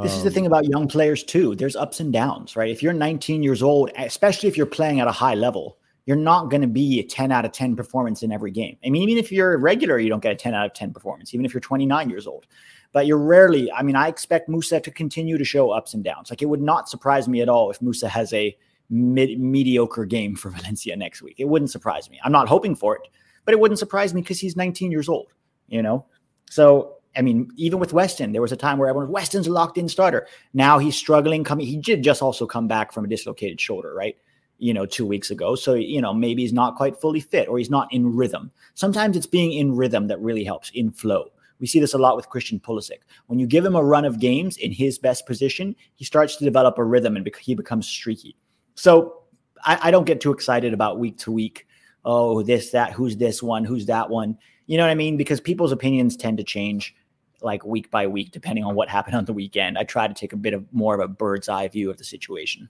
[0.00, 1.56] This um, is the thing um, about young players too.
[1.56, 2.70] There's ups and downs, right?
[2.70, 5.79] If you're 19 years old, especially if you're playing at a high level,
[6.10, 8.76] you're not going to be a 10 out of 10 performance in every game.
[8.84, 10.92] I mean, even if you're a regular, you don't get a 10 out of 10
[10.92, 12.46] performance, even if you're 29 years old
[12.92, 13.70] but you're rarely.
[13.70, 16.28] I mean, I expect Musah to continue to show ups and downs.
[16.28, 18.56] Like it would not surprise me at all if Musah has a
[18.88, 21.36] mid, mediocre game for Valencia next week.
[21.38, 22.18] It wouldn't surprise me.
[22.24, 23.02] I'm not hoping for it,
[23.44, 25.32] but it wouldn't surprise me because he's 19 years old.
[25.68, 26.04] You know,
[26.50, 29.52] so I mean, even with Weston, there was a time where everyone was Weston's a
[29.52, 30.26] locked in starter.
[30.52, 31.44] Now he's struggling.
[31.44, 34.16] Coming, he did just also come back from a dislocated shoulder, right?
[34.60, 35.54] You know, two weeks ago.
[35.54, 38.52] So, you know, maybe he's not quite fully fit or he's not in rhythm.
[38.74, 41.30] Sometimes it's being in rhythm that really helps in flow.
[41.58, 43.00] We see this a lot with Christian Pulisic.
[43.26, 46.44] When you give him a run of games in his best position, he starts to
[46.44, 48.36] develop a rhythm and he becomes streaky.
[48.74, 49.22] So
[49.64, 51.66] I, I don't get too excited about week to week.
[52.04, 54.38] Oh, this, that, who's this one, who's that one.
[54.66, 55.16] You know what I mean?
[55.16, 56.94] Because people's opinions tend to change
[57.42, 59.78] like week by week, depending on what happened on the weekend.
[59.78, 62.04] I try to take a bit of more of a bird's eye view of the
[62.04, 62.68] situation.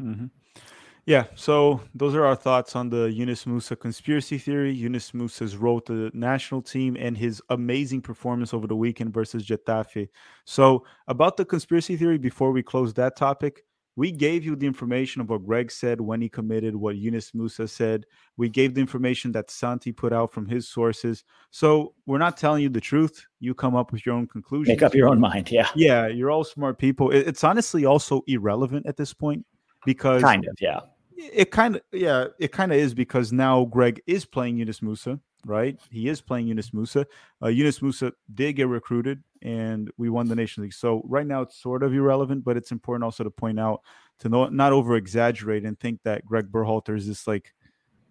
[0.00, 0.26] Mm-hmm.
[1.06, 5.80] Yeah, so those are our thoughts on the Yunus Musah conspiracy theory, Yunus Musah's role
[5.82, 10.08] to the national team, and his amazing performance over the weekend versus Getafe.
[10.44, 13.64] So, about the conspiracy theory, before we close that topic,
[13.96, 17.68] we gave you the information of what Greg said when he committed, what Yunus Musah
[17.68, 18.06] said.
[18.36, 21.24] We gave the information that Santi put out from his sources.
[21.50, 23.26] So we're not telling you the truth.
[23.40, 24.68] You come up with your own conclusions.
[24.68, 25.50] Make up your own mind.
[25.50, 25.68] Yeah.
[25.74, 26.06] Yeah.
[26.06, 27.10] You're all smart people.
[27.10, 29.44] It's honestly also irrelevant at this point
[29.84, 30.80] because kind of, yeah.
[31.16, 35.20] It kind of, yeah, it kind of is because now Greg is playing Yunus musa
[35.46, 35.78] right?
[35.90, 37.06] He is playing Yunus musa
[37.42, 40.74] Uh, Yunus Musah did get recruited and we won the Nation League.
[40.74, 43.82] So right now it's sort of irrelevant, but it's important also to point out
[44.20, 47.54] to not, not over exaggerate and think that Greg Berhalter is this like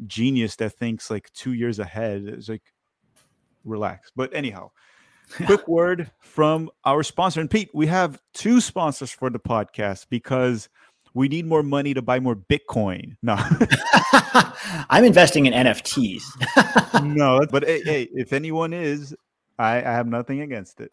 [0.08, 2.24] genius that thinks like two years ahead.
[2.26, 2.74] It's like
[3.64, 4.12] relax.
[4.16, 4.72] But anyhow,
[5.46, 7.42] quick word from our sponsor.
[7.42, 10.70] And Pete, we have two sponsors for the podcast because
[11.20, 13.18] we need more money to buy more Bitcoin.
[13.22, 13.36] No,
[14.90, 16.24] I'm investing in NFTs.
[17.04, 19.14] no, but hey, hey, if anyone is,
[19.58, 20.92] I, I have nothing against it.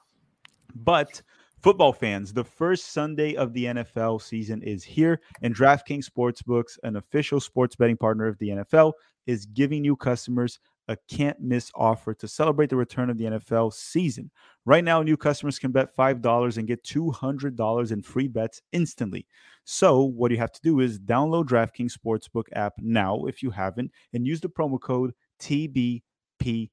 [0.75, 1.23] But
[1.63, 6.97] football fans, the first Sunday of the NFL season is here, and DraftKings Sportsbooks, an
[6.97, 8.95] official sports betting partner of the NFL,
[9.27, 10.59] is giving new customers
[10.89, 14.31] a can't miss offer to celebrate the return of the NFL season.
[14.65, 19.27] Right now, new customers can bet $5 and get $200 in free bets instantly.
[19.69, 23.91] So, what you have to do is download DraftKings Sportsbook app now if you haven't
[24.13, 26.71] and use the promo code TBPN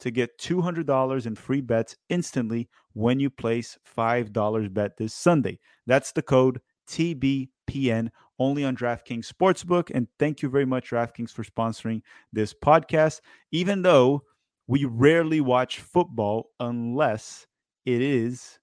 [0.00, 5.58] to get $200 in free bets instantly when you place $5 bet this Sunday.
[5.86, 9.90] That's the code TBPN only on DraftKings Sportsbook.
[9.94, 12.02] And thank you very much, DraftKings, for sponsoring
[12.34, 13.20] this podcast.
[13.50, 14.24] Even though
[14.66, 17.46] we rarely watch football unless
[17.86, 18.58] it is,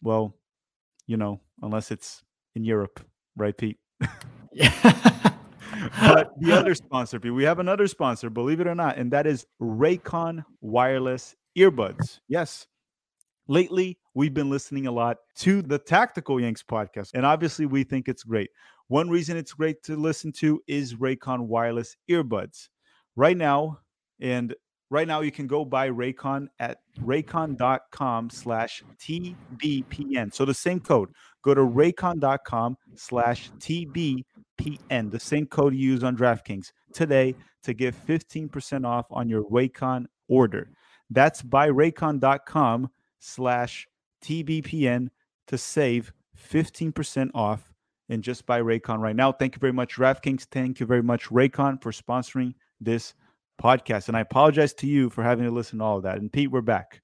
[0.00, 0.34] well,
[1.06, 2.22] you know, unless it's
[2.56, 3.04] in Europe,
[3.36, 3.78] right, Pete?
[4.52, 4.72] Yeah.
[6.00, 9.26] but the other sponsor, Pete, we have another sponsor, believe it or not, and that
[9.26, 12.20] is Raycon wireless earbuds.
[12.26, 12.66] Yes.
[13.48, 18.08] Lately, we've been listening a lot to the Tactical Yanks podcast, and obviously, we think
[18.08, 18.48] it's great.
[18.88, 22.70] One reason it's great to listen to is Raycon wireless earbuds.
[23.14, 23.80] Right now,
[24.20, 24.54] and
[24.90, 30.32] right now you can go buy Raycon at raycon.com slash TBPN.
[30.32, 31.10] So the same code,
[31.42, 34.24] go to raycon.com slash TBPN
[35.10, 40.06] the same code you use on DraftKings today to get 15% off on your Raycon
[40.28, 40.70] order.
[41.10, 43.88] That's buyraycon.com slash
[44.24, 45.08] TBPN
[45.48, 46.12] to save
[46.50, 47.72] 15% off
[48.08, 49.32] and just buy Raycon right now.
[49.32, 50.44] Thank you very much, DraftKings.
[50.44, 53.14] Thank you very much, Raycon, for sponsoring this
[53.62, 54.08] podcast.
[54.08, 56.18] And I apologize to you for having to listen to all of that.
[56.18, 57.02] And Pete, we're back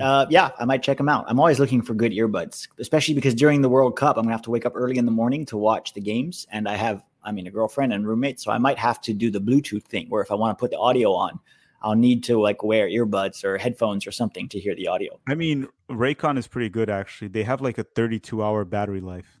[0.00, 1.24] uh, yeah, I might check them out.
[1.28, 4.42] I'm always looking for good earbuds, especially because during the World Cup, I'm gonna have
[4.42, 7.30] to wake up early in the morning to watch the games, and I have, I
[7.30, 10.22] mean, a girlfriend and roommate, so I might have to do the Bluetooth thing, where
[10.22, 11.38] if I want to put the audio on,
[11.80, 15.20] I'll need to like wear earbuds or headphones or something to hear the audio.
[15.28, 17.28] I mean, Raycon is pretty good actually.
[17.28, 19.40] They have like a 32 hour battery life.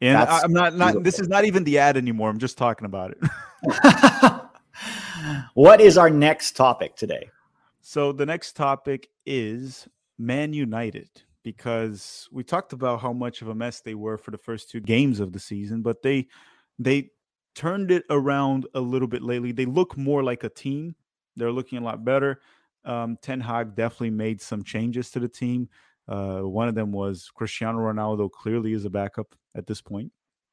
[0.00, 2.30] And That's I'm not not this is not even the ad anymore.
[2.30, 3.18] I'm just talking about it.
[5.54, 7.28] what is our next topic today?
[7.80, 9.88] So the next topic is
[10.18, 11.08] Man United
[11.42, 14.80] because we talked about how much of a mess they were for the first two
[14.80, 16.28] games of the season, but they
[16.78, 17.10] they
[17.54, 19.52] turned it around a little bit lately.
[19.52, 20.94] They look more like a team.
[21.36, 22.40] They're looking a lot better.
[22.84, 25.68] Um, Ten Hag definitely made some changes to the team.
[26.08, 30.12] Uh, one of them was Cristiano Ronaldo clearly is a backup at this point.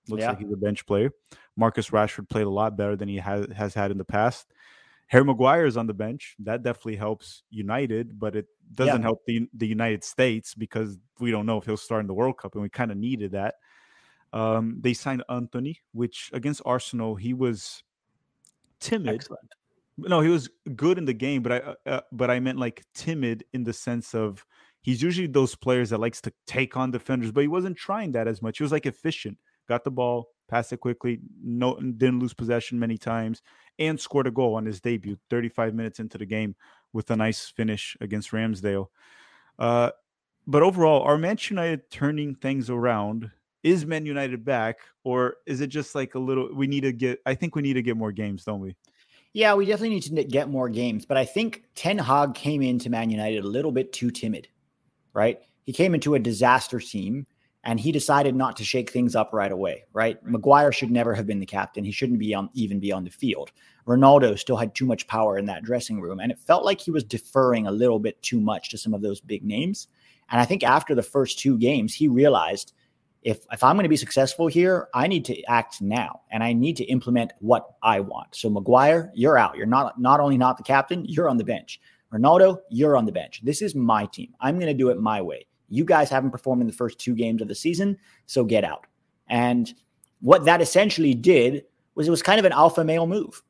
[0.09, 0.29] Looks yeah.
[0.29, 1.11] like he's a bench player.
[1.55, 4.47] Marcus Rashford played a lot better than he has, has had in the past.
[5.07, 6.35] Harry Maguire is on the bench.
[6.39, 9.01] That definitely helps United, but it doesn't yeah.
[9.01, 12.37] help the the United States because we don't know if he'll start in the World
[12.37, 13.55] Cup, and we kind of needed that.
[14.33, 17.83] Um, they signed Antony, which against Arsenal he was
[18.79, 19.15] timid.
[19.15, 19.49] Excellent.
[19.97, 22.83] No, he was good in the game, but I uh, uh, but I meant like
[22.93, 24.45] timid in the sense of
[24.81, 28.27] he's usually those players that likes to take on defenders, but he wasn't trying that
[28.27, 28.57] as much.
[28.57, 29.37] He was like efficient,
[29.67, 33.41] got the ball, passed it quickly, no didn't lose possession many times,
[33.79, 36.55] and scored a goal on his debut 35 minutes into the game
[36.93, 38.87] with a nice finish against Ramsdale.
[39.59, 39.91] Uh,
[40.45, 43.31] but overall, are Manchester United turning things around?
[43.67, 46.53] is Man United back, or is it just like a little?
[46.53, 47.19] We need to get.
[47.25, 48.75] I think we need to get more games, don't we?
[49.33, 51.05] Yeah, we definitely need to get more games.
[51.05, 54.47] But I think Ten Hag came into Man United a little bit too timid,
[55.13, 55.39] right?
[55.65, 57.27] He came into a disaster team
[57.67, 60.25] and he decided not to shake things up right away, right?
[60.25, 61.83] Maguire should never have been the captain.
[61.83, 63.51] He shouldn't be on even be on the field.
[63.85, 66.91] Ronaldo still had too much power in that dressing room and it felt like he
[66.91, 69.89] was deferring a little bit too much to some of those big names.
[70.31, 72.71] And I think after the first two games, he realized
[73.21, 76.53] if if I'm going to be successful here, I need to act now and I
[76.53, 78.33] need to implement what I want.
[78.33, 79.57] So Maguire, you're out.
[79.57, 81.81] You're not not only not the captain, you're on the bench.
[82.13, 83.41] Ronaldo, you're on the bench.
[83.43, 84.33] This is my team.
[84.39, 85.47] I'm going to do it my way.
[85.69, 88.85] You guys haven't performed in the first two games of the season, so get out.
[89.27, 89.73] And
[90.21, 93.41] what that essentially did was it was kind of an alpha male move,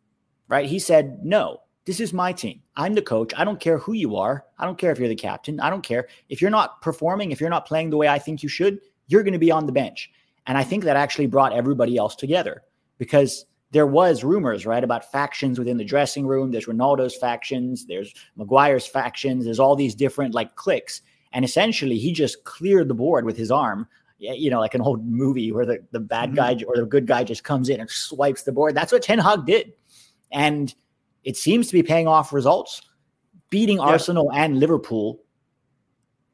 [0.48, 0.66] right?
[0.66, 2.62] He said, No, this is my team.
[2.76, 3.34] I'm the coach.
[3.38, 4.46] I don't care who you are.
[4.58, 5.60] I don't care if you're the captain.
[5.60, 6.08] I don't care.
[6.30, 9.24] If you're not performing, if you're not playing the way I think you should, you're
[9.24, 10.12] going to be on the bench.
[10.48, 12.64] And I think that actually brought everybody else together
[12.98, 16.52] because there was rumors, right, about factions within the dressing room.
[16.52, 21.02] There's Ronaldo's factions, there's Maguire's factions, there's all these different like cliques.
[21.34, 23.88] And essentially, he just cleared the board with his arm,
[24.18, 26.36] you know, like an old movie where the, the bad mm-hmm.
[26.36, 28.76] guy or the good guy just comes in and swipes the board.
[28.76, 29.74] That's what Ten Hag did.
[30.32, 30.74] And
[31.24, 32.82] it seems to be paying off results,
[33.50, 33.84] beating yeah.
[33.84, 35.20] Arsenal and Liverpool.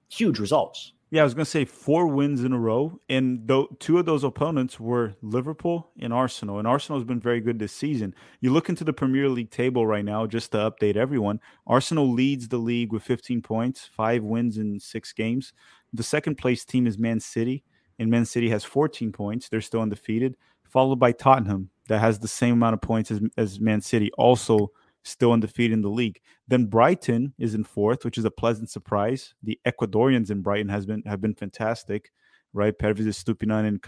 [0.10, 0.93] Huge results.
[1.14, 4.06] Yeah, I was going to say four wins in a row, and th- two of
[4.08, 6.58] those opponents were Liverpool and Arsenal.
[6.58, 8.16] And Arsenal has been very good this season.
[8.42, 11.40] You look into the Premier League table right now, just to update everyone.
[11.68, 15.54] Arsenal leads the league with 15 points, five wins in six games.
[15.94, 17.64] The second place team is Man City,
[18.00, 19.50] and Man City has 14 points.
[19.50, 20.36] They're still undefeated,
[20.68, 24.72] followed by Tottenham, that has the same amount of points as, as Man City, also
[25.04, 26.20] still undefeated in the league.
[26.48, 29.34] Then Brighton is in fourth, which is a pleasant surprise.
[29.44, 32.12] The Ecuadorians in Brighton has been have been fantastic,
[32.54, 32.78] right?
[32.78, 33.84] Pervis Estupinan and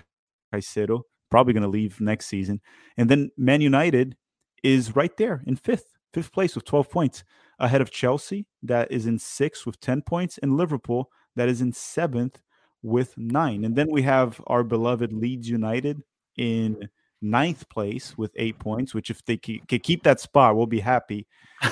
[0.53, 2.61] Caicedo probably going to leave next season.
[2.97, 4.15] And then Man United
[4.63, 7.23] is right there in fifth, fifth place with 12 points,
[7.59, 11.71] ahead of Chelsea that is in sixth with 10 points, and Liverpool that is in
[11.71, 12.41] seventh
[12.81, 13.65] with nine.
[13.65, 16.01] And then we have our beloved Leeds United
[16.37, 16.89] in
[17.25, 21.27] ninth place with eight points, which if they can keep that spot, we'll be happy.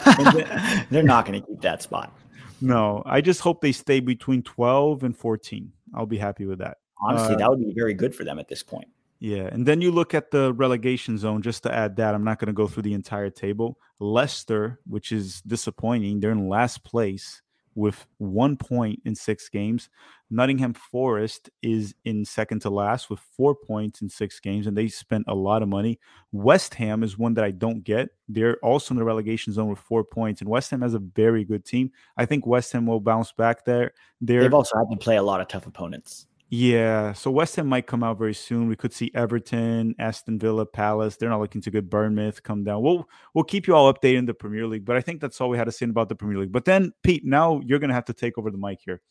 [0.06, 2.14] Then, They're not going to keep that spot.
[2.62, 5.72] No, I just hope they stay between 12 and 14.
[5.94, 6.78] I'll be happy with that.
[7.02, 8.88] Honestly, uh, that would be very good for them at this point.
[9.20, 9.50] Yeah.
[9.52, 12.48] And then you look at the relegation zone, just to add that, I'm not going
[12.48, 13.78] to go through the entire table.
[14.00, 17.42] Leicester, which is disappointing, they're in last place
[17.76, 19.90] with one point in six games.
[20.30, 24.88] Nottingham Forest is in second to last with four points in six games, and they
[24.88, 26.00] spent a lot of money.
[26.32, 28.10] West Ham is one that I don't get.
[28.28, 31.44] They're also in the relegation zone with four points, and West Ham has a very
[31.44, 31.92] good team.
[32.18, 33.94] I think West Ham will bounce back there.
[34.22, 36.26] They're, They've also had to play a lot of tough opponents.
[36.56, 38.68] Yeah, so West Ham might come out very soon.
[38.68, 41.16] We could see Everton, Aston Villa, Palace.
[41.16, 41.90] They're not looking too good.
[41.90, 42.84] Bournemouth come down.
[42.84, 45.50] We'll we'll keep you all updated in the Premier League, but I think that's all
[45.50, 46.52] we had to say about the Premier League.
[46.52, 49.02] But then, Pete, now you're going to have to take over the mic here.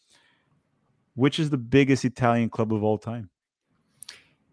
[1.16, 3.28] Which is the biggest Italian club of all time?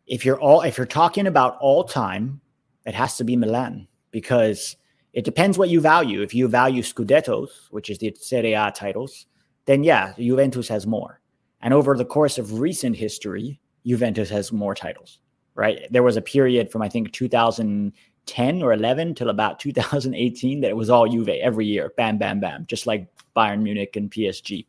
[0.08, 2.42] If you're all if you're talking about all time,
[2.88, 4.78] it has to be Milan because
[5.14, 6.24] it depends what you value.
[6.24, 9.28] If you value Scudettos, which is the Serie A titles,
[9.66, 11.20] then yeah, Juventus has more
[11.62, 15.20] and over the course of recent history, Juventus has more titles,
[15.56, 15.88] right?
[15.92, 20.76] There was a period from I think 2010 or 11 till about 2018 that it
[20.76, 24.66] was all Juve every year, bam, bam, bam, just like Bayern Munich and PSG.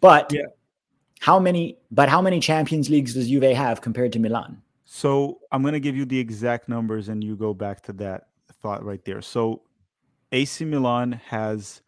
[0.00, 0.46] But yeah.
[1.20, 1.78] how many?
[1.90, 4.62] But how many Champions Leagues does Juve have compared to Milan?
[4.84, 8.28] So I'm going to give you the exact numbers, and you go back to that
[8.62, 9.22] thought right there.
[9.22, 9.62] So
[10.32, 11.82] AC Milan has.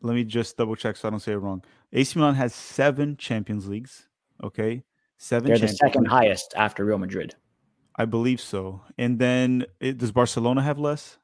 [0.00, 1.64] Let me just double check so I don't say it wrong.
[1.94, 4.08] AC Milan has seven Champions Leagues.
[4.42, 4.82] Okay,
[5.16, 5.48] seven.
[5.48, 7.34] They're the second highest after Real Madrid.
[7.96, 8.82] I believe so.
[8.98, 11.18] And then it, does Barcelona have less?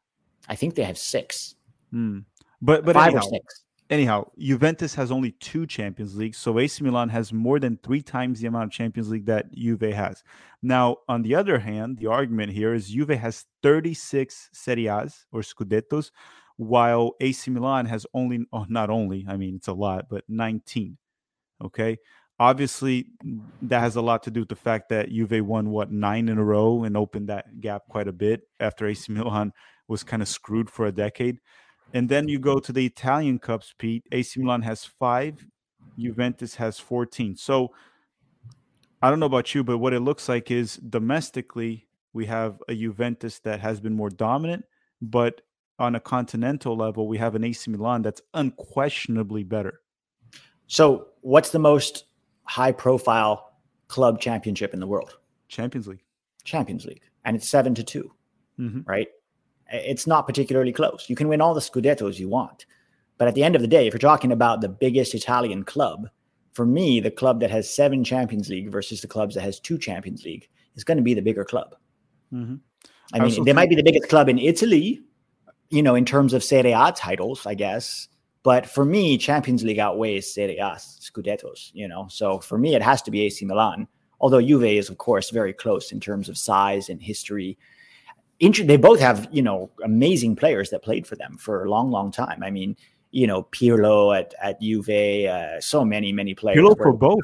[0.49, 1.57] I think they have six.
[1.91, 2.21] Hmm.
[2.63, 3.65] But but five anyhow, or six.
[3.91, 8.39] Anyhow, Juventus has only two Champions Leagues, so AC Milan has more than three times
[8.39, 10.23] the amount of Champions League that Juve has.
[10.63, 15.41] Now, on the other hand, the argument here is Juve has 36 Serie A's or
[15.41, 16.13] Scudettos,
[16.61, 20.99] while AC Milan has only, oh, not only, I mean, it's a lot, but 19.
[21.64, 21.96] Okay.
[22.38, 23.07] Obviously,
[23.62, 26.37] that has a lot to do with the fact that Juve won, what, nine in
[26.37, 29.55] a row and opened that gap quite a bit after AC Milan
[29.88, 31.39] was kind of screwed for a decade.
[31.95, 34.05] And then you go to the Italian Cups, Pete.
[34.12, 35.43] AC Milan has five,
[35.99, 37.37] Juventus has 14.
[37.37, 37.72] So
[39.01, 42.74] I don't know about you, but what it looks like is domestically, we have a
[42.74, 44.66] Juventus that has been more dominant,
[45.01, 45.41] but
[45.81, 49.81] on a continental level, we have an AC Milan that's unquestionably better.
[50.68, 52.05] So, what's the most
[52.45, 53.51] high profile
[53.91, 55.18] club championship in the world.
[55.49, 56.03] Champions League.
[56.45, 58.11] Champions League, and it's seven to 2
[58.59, 58.87] Mhm.
[58.87, 59.09] right?
[59.72, 61.09] It's not particularly close.
[61.09, 62.66] You can win all the scudettos you want,
[63.18, 66.09] but at the end of the day, if you're talking about the biggest Italian club,
[66.53, 69.78] for me, the club that has seven Champions League versus the clubs that has two
[69.78, 71.76] Champions League is going to be the bigger club.
[72.33, 72.61] Mhm.
[73.12, 75.03] I I mean, they might be the biggest club in Italy,
[75.71, 78.09] you know, in terms of Serie A titles, I guess.
[78.43, 82.07] But for me, Champions League outweighs Serie A scudettos, you know.
[82.11, 83.87] So for me, it has to be AC Milan.
[84.21, 87.57] Although Juve is, of course, very close in terms of size and history.
[88.39, 91.91] Inter- they both have, you know, amazing players that played for them for a long,
[91.91, 92.43] long time.
[92.43, 92.77] I mean,
[93.11, 96.59] you know, Pirlo at at Juve, uh, so many, many players.
[96.59, 97.21] Pirlo for both.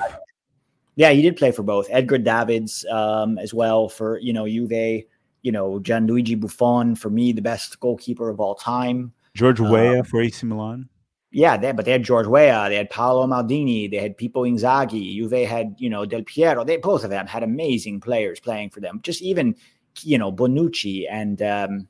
[0.96, 1.86] yeah, he did play for both.
[1.90, 5.04] Edgar Davids um, as well for you know Juve.
[5.46, 9.12] You know Gianluigi Buffon for me the best goalkeeper of all time.
[9.32, 10.88] George Um, Weah for AC Milan.
[11.30, 15.14] Yeah, they, but they had George Weah, they had Paolo Maldini, they had Pippo Inzaghi.
[15.14, 16.64] Juve had you know Del Piero.
[16.64, 18.98] They both of them had amazing players playing for them.
[19.04, 19.54] Just even
[20.02, 21.86] you know Bonucci and um,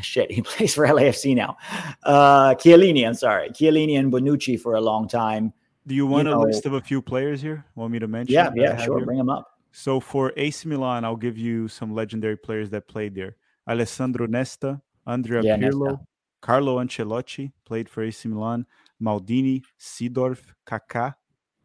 [0.00, 1.58] shit, he plays for LAFC now.
[2.04, 5.52] Uh, Chiellini, I'm sorry, Chiellini and Bonucci for a long time.
[5.86, 7.66] Do you want know- a list of a few players here?
[7.74, 8.32] Want me to mention?
[8.32, 9.04] Yeah, yeah, sure, here?
[9.04, 9.59] bring them up.
[9.72, 13.36] So for AC Milan, I'll give you some legendary players that played there.
[13.68, 16.06] Alessandro Nesta, Andrea Yeah, Pirlo, Nesta.
[16.40, 18.66] Carlo Ancelotti played for AC Milan,
[19.00, 21.14] Maldini, Seedorf, Kaká,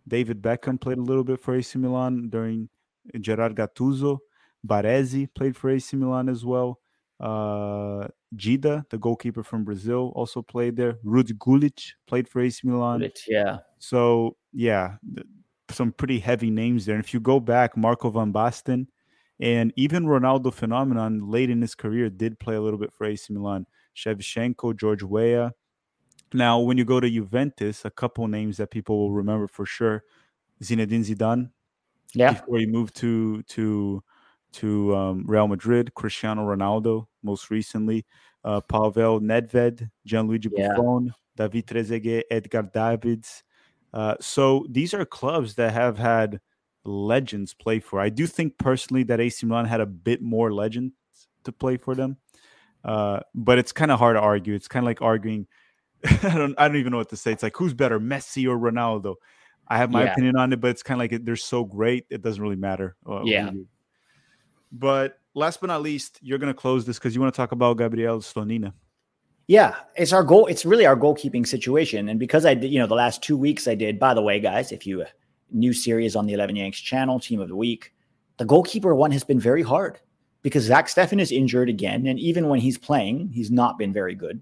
[0.08, 2.70] David Beckham played a little bit for AC Milan during
[3.20, 4.20] Gerard Gattuso,
[4.66, 6.80] Baresi played for AC Milan as well.
[7.20, 10.98] Uh, Dida, the goalkeeper from Brazil, also played there.
[11.04, 13.00] Rudi Gullit played for AC Milan.
[13.28, 14.98] Yeah, So yeah,
[15.76, 16.96] some pretty heavy names there.
[16.96, 18.88] And if you go back, Marco van Basten
[19.40, 23.32] and even Ronaldo phenomenon late in his career did play a little bit for AC
[23.34, 23.66] Milan.
[23.96, 25.52] Shevchenko, George Weah.
[26.34, 30.04] Now, when you go to Juventus, a couple names that people will remember for sure:
[30.64, 31.52] Zinedine Zidane
[32.14, 32.34] yeah.
[32.34, 34.04] before he moved to to
[34.54, 38.06] to um, Real Madrid, Cristiano Ronaldo most recently,
[38.44, 40.70] uh, Pavel Nedved, Gianluigi Yeah.
[40.70, 43.44] Buffon, David Trezeguet, Edgar Davids.
[43.96, 46.42] Uh, so these are clubs that have had
[46.84, 48.00] legends play for.
[48.02, 50.94] I do think personally that AC Milan had a bit more legends
[51.46, 52.18] to play for them,
[52.84, 54.54] uh, but it's kind of hard to argue.
[54.54, 55.48] It's kind of like arguing.
[56.06, 56.54] I don't.
[56.60, 57.32] I don't even know what to say.
[57.32, 59.16] It's like who's better, Messi or Ronaldo?
[59.68, 60.12] I have my Yeah.
[60.12, 62.98] opinion on it, but it's kind of like they're so great, it doesn't really matter.
[63.10, 63.50] uh, Yeah.
[64.72, 67.54] But last but not least, you're going to close this because you want to talk
[67.54, 68.74] about Gabriel Slonina.
[69.48, 70.48] Yeah, it's our goal.
[70.48, 72.10] It's really our goalkeeping situation.
[72.10, 74.40] And because I did, you know, the last two weeks I did, by the way,
[74.40, 75.06] guys, if you
[75.52, 77.94] new series on the 11 Yanks channel, team of the week,
[78.38, 80.00] the goalkeeper one has been very hard
[80.42, 82.08] because Zach Steffen is injured again.
[82.08, 84.42] And even when he's playing, he's not been very good.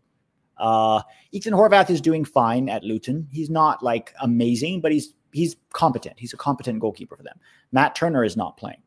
[0.57, 1.01] Uh,
[1.31, 3.27] Ethan Horvath is doing fine at Luton.
[3.31, 6.19] He's not like amazing, but he's he's competent.
[6.19, 7.39] He's a competent goalkeeper for them.
[7.71, 8.81] Matt Turner is not playing.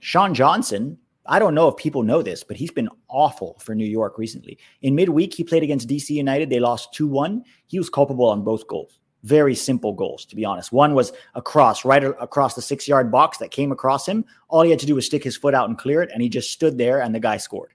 [0.00, 3.86] Sean Johnson, I don't know if people know this, but he's been awful for New
[3.86, 4.58] York recently.
[4.80, 6.50] In midweek, he played against DC United.
[6.50, 7.44] They lost 2 1.
[7.66, 8.98] He was culpable on both goals.
[9.22, 10.72] Very simple goals, to be honest.
[10.72, 14.24] One was a cross right across the six yard box that came across him.
[14.48, 16.28] All he had to do was stick his foot out and clear it, and he
[16.28, 17.72] just stood there, and the guy scored.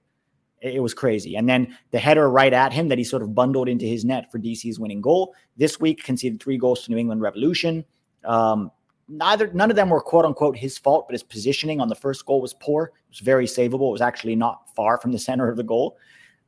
[0.60, 1.36] It was crazy.
[1.36, 4.30] And then the header right at him that he sort of bundled into his net
[4.30, 5.34] for DC's winning goal.
[5.56, 7.84] This week, conceded three goals to New England Revolution.
[8.24, 8.72] Um,
[9.08, 12.24] neither none of them were quote unquote his fault, but his positioning on the first
[12.26, 12.84] goal was poor.
[12.84, 13.88] It was very savable.
[13.88, 15.96] It was actually not far from the center of the goal.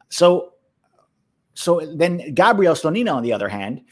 [0.08, 0.54] So,
[1.54, 3.82] so then Gabriel Slonina, on the other hand,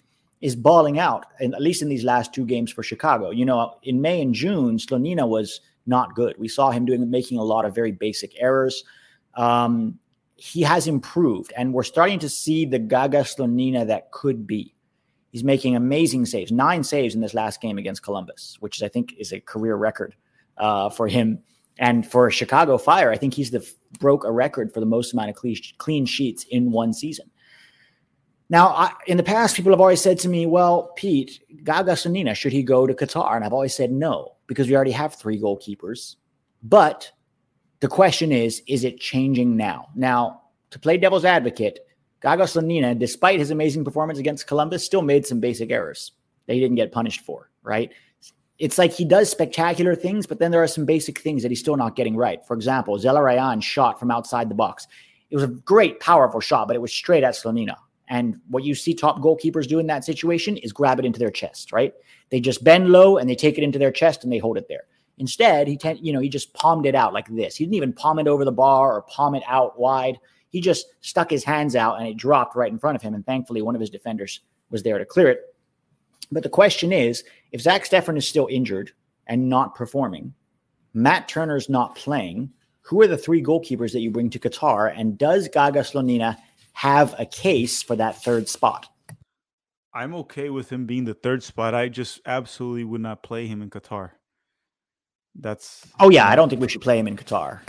[0.41, 3.31] is balling out, and at least in these last two games for Chicago.
[3.31, 6.37] You know, in May and June, Slonina was not good.
[6.39, 8.85] We saw him doing making a lot of very basic errors.
[9.35, 9.99] Um,
[10.37, 14.75] he has improved, and we're starting to see the Gaga Slonina that could be.
[15.31, 19.15] He's making amazing saves, nine saves in this last game against Columbus, which I think
[19.19, 20.15] is a career record
[20.57, 21.41] uh, for him.
[21.79, 23.69] And for Chicago Fire, I think he's the
[24.01, 27.31] broke a record for the most amount of clean, sheets in one season.
[28.51, 32.35] Now, I, in the past, people have always said to me, "Well, Pete, Gaga Slonina,
[32.35, 35.41] should he go to Qatar?" And I've always said no because we already have three
[35.41, 36.17] goalkeepers.
[36.63, 37.13] But
[37.81, 39.89] the question is, is it changing now?
[39.95, 41.81] Now, to play devil's advocate,
[42.21, 46.13] Gaga Slonina, despite his amazing performance against Columbus, still made some basic errors
[46.47, 47.93] that he didn't get punished for, right?
[48.59, 51.61] It's like he does spectacular things, but then there are some basic things that he's
[51.61, 52.45] still not getting right.
[52.45, 54.89] For example, Zelarrayán shot from outside the box.
[55.31, 57.77] It was a great, powerful shot, but it was straight at Slonina.
[58.09, 61.31] And what you see top goalkeepers do in that situation is grab it into their
[61.31, 61.93] chest, right?
[62.31, 64.67] They just bend low and they take it into their chest and they hold it
[64.69, 64.85] there.
[65.19, 67.57] Instead, he ten, you know he just palmed it out like this.
[67.57, 70.19] He didn't even palm it over the bar or palm it out wide.
[70.51, 73.15] He just stuck his hands out and it dropped right in front of him.
[73.15, 74.41] And thankfully, one of his defenders
[74.71, 75.41] was there to clear it.
[76.31, 78.93] But the question is, if Zach Steffen is still injured
[79.29, 80.35] and not performing.
[80.95, 82.51] Matt Turner's not playing.
[82.81, 84.93] Who are the three goalkeepers that you bring to Qatar?
[84.97, 86.37] And does Gaga Slonina
[86.73, 88.89] have a case for that third spot?
[89.93, 91.75] I'm okay with him being the third spot.
[91.75, 94.11] I just absolutely would not play him in Qatar.
[95.35, 97.61] That's Oh yeah, I don't think we should play him in Qatar.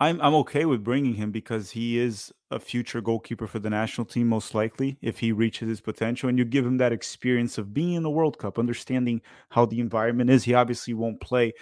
[0.00, 4.04] I'm I'm okay with bringing him because he is a future goalkeeper for the national
[4.04, 6.28] team, most likely, if he reaches his potential.
[6.28, 9.20] And you give him that experience of being in the World Cup, understanding
[9.50, 10.44] how the environment is.
[10.44, 11.52] He obviously won't play,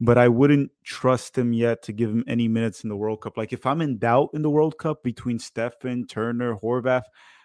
[0.00, 3.38] but I wouldn't trust him yet to give him any minutes in the World Cup.
[3.38, 7.04] Like if I'm in doubt in the World Cup between Steffen, Turner, Horvath,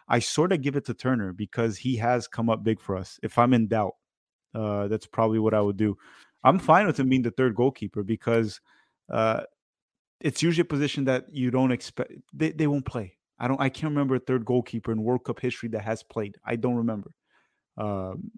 [0.09, 3.17] I sort of give it to Turner because he has come up big for us.
[3.23, 3.93] If I'm in doubt,
[4.53, 5.97] uh, that's probably what I would do.
[6.43, 8.59] I'm fine with him being the third goalkeeper because
[9.09, 9.43] uh,
[10.21, 12.13] it's usually a position that you don't expect.
[12.33, 13.17] They, they won't play.
[13.39, 13.59] I don't.
[13.59, 16.37] I can't remember a third goalkeeper in World Cup history that has played.
[16.45, 17.11] I don't remember.
[17.77, 18.31] Um,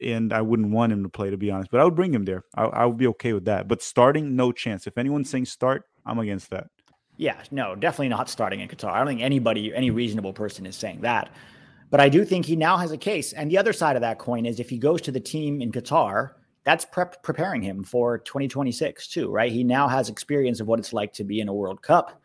[0.00, 1.70] and I wouldn't want him to play, to be honest.
[1.70, 2.44] But I would bring him there.
[2.54, 3.68] I, I would be okay with that.
[3.68, 4.86] But starting, no chance.
[4.86, 6.66] If anyone's saying start, I'm against that.
[7.16, 8.92] Yeah, no, definitely not starting in Qatar.
[8.92, 11.30] I don't think anybody, any reasonable person is saying that.
[11.90, 13.32] But I do think he now has a case.
[13.32, 15.72] And the other side of that coin is if he goes to the team in
[15.72, 16.32] Qatar,
[16.64, 19.50] that's prep preparing him for 2026 too, right?
[19.50, 22.20] He now has experience of what it's like to be in a World Cup.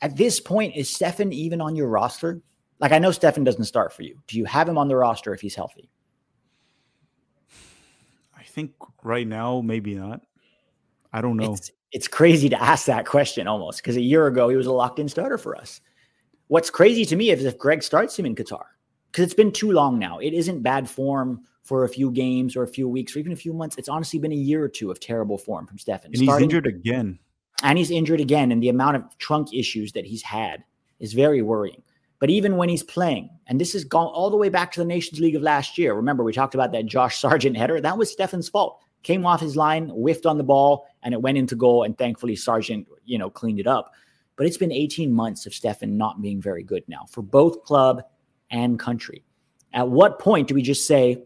[0.00, 2.40] At this point, is Steffen even on your roster?
[2.80, 4.20] Like I know Steffen doesn't start for you.
[4.26, 5.90] Do you have him on the roster if he's healthy?
[8.36, 10.20] I think right now, maybe not.
[11.12, 11.54] I don't know.
[11.54, 14.72] It's, it's crazy to ask that question almost because a year ago he was a
[14.72, 15.80] locked in starter for us.
[16.48, 18.64] What's crazy to me is if Greg starts him in Qatar
[19.10, 20.18] because it's been too long now.
[20.18, 23.36] It isn't bad form for a few games or a few weeks or even a
[23.36, 23.76] few months.
[23.76, 26.06] It's honestly been a year or two of terrible form from Steffen.
[26.06, 27.18] And he's injured again.
[27.62, 28.52] And he's injured again.
[28.52, 30.64] And the amount of trunk issues that he's had
[31.00, 31.82] is very worrying.
[32.20, 34.86] But even when he's playing, and this has gone all the way back to the
[34.86, 35.94] Nations League of last year.
[35.94, 37.80] Remember, we talked about that Josh Sargent header.
[37.80, 38.80] That was Steffen's fault.
[39.04, 41.84] Came off his line, whiffed on the ball, and it went into goal.
[41.84, 43.92] And thankfully, Sargent, you know, cleaned it up.
[44.36, 48.02] But it's been 18 months of Steffen not being very good now for both club
[48.50, 49.24] and country.
[49.72, 51.22] At what point do we just say,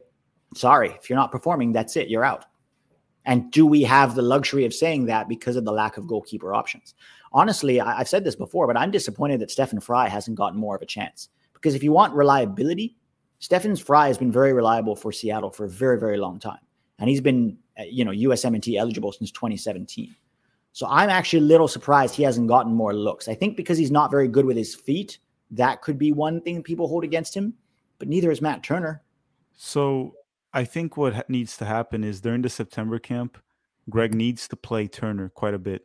[0.54, 2.44] sorry, if you're not performing, that's it, you're out.
[3.24, 6.54] And do we have the luxury of saying that because of the lack of goalkeeper
[6.54, 6.94] options?
[7.32, 10.74] Honestly, I, have said this before, but I'm disappointed that Stefan Frei hasn't gotten more
[10.74, 11.28] of a chance.
[11.54, 12.96] Because if you want reliability,
[13.38, 16.58] Stefan Frei has been very reliable for Seattle for a very, very long time.
[16.98, 20.14] And he's been, uh, you know, USMNT eligible since 2017.
[20.72, 23.28] So I'm actually a little surprised he hasn't gotten more looks.
[23.28, 25.18] I think because he's not very good with his feet,
[25.52, 27.54] that could be one thing people hold against him.
[27.98, 29.02] But neither is Matt Turner.
[29.54, 30.14] So
[30.52, 33.38] I think what needs to happen is during the September camp,
[33.88, 35.82] Greg needs to play Turner quite a bit.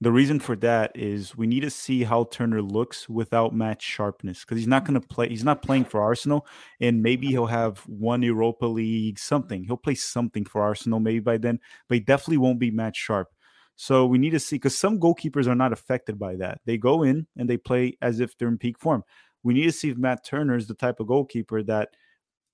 [0.00, 4.40] The reason for that is we need to see how Turner looks without match sharpness
[4.40, 5.28] because he's not going to play.
[5.28, 6.46] He's not playing for Arsenal,
[6.80, 9.64] and maybe he'll have one Europa League something.
[9.64, 11.58] He'll play something for Arsenal maybe by then,
[11.88, 13.28] but he definitely won't be match sharp.
[13.76, 16.60] So we need to see because some goalkeepers are not affected by that.
[16.64, 19.02] They go in and they play as if they're in peak form.
[19.42, 21.90] We need to see if Matt Turner is the type of goalkeeper that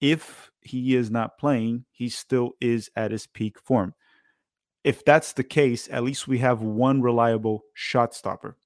[0.01, 3.95] if he is not playing, he still is at his peak form.
[4.83, 8.57] If that's the case, at least we have one reliable shot stopper,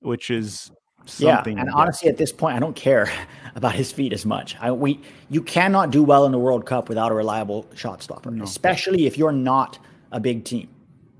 [0.00, 0.72] which is
[1.04, 1.56] something.
[1.56, 3.10] Yeah, and honestly, at this point, I don't care
[3.54, 4.56] about his feet as much.
[4.60, 8.32] I, we you cannot do well in the World Cup without a reliable shot stopper,
[8.32, 8.42] no.
[8.42, 9.78] especially if you're not
[10.10, 10.68] a big team,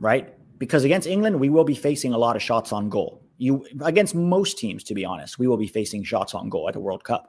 [0.01, 0.36] right?
[0.59, 3.23] Because against England, we will be facing a lot of shots on goal.
[3.39, 6.75] You against most teams, to be honest, we will be facing shots on goal at
[6.75, 7.29] the World Cup.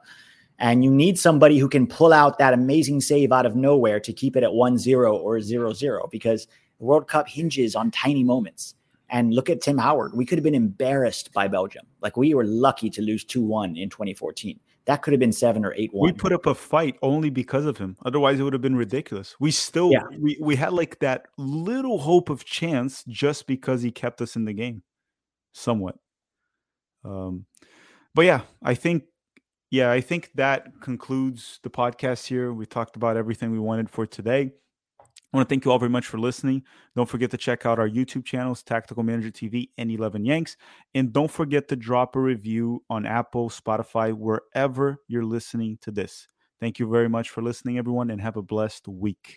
[0.58, 4.12] And you need somebody who can pull out that amazing save out of nowhere to
[4.12, 6.46] keep it at 1 0 or 0 0 because
[6.78, 8.74] the World Cup hinges on tiny moments.
[9.10, 10.12] And look at Tim Howard.
[10.14, 11.86] We could have been embarrassed by Belgium.
[12.02, 14.58] Like we were lucky to lose 2 1 in 2014.
[14.88, 16.06] That could have been 7 or 8 1.
[16.06, 17.96] We put up a fight only because of him.
[18.04, 19.36] Otherwise, it would have been ridiculous.
[19.38, 20.04] We still, yeah.
[20.18, 24.46] we, we had like that little hope of chance just because he kept us in
[24.46, 24.82] the game
[25.52, 25.96] somewhat.
[27.04, 27.44] Um,
[28.14, 29.04] but yeah, I think
[29.70, 32.52] yeah, I think that concludes the podcast here.
[32.52, 34.52] We talked about everything we wanted for today.
[35.32, 36.62] I want to thank you all very much for listening.
[36.96, 40.56] Don't forget to check out our YouTube channels, Tactical Manager TV and 11 Yanks.
[40.94, 46.28] And don't forget to drop a review on Apple, Spotify, wherever you're listening to this.
[46.60, 49.36] Thank you very much for listening, everyone, and have a blessed week.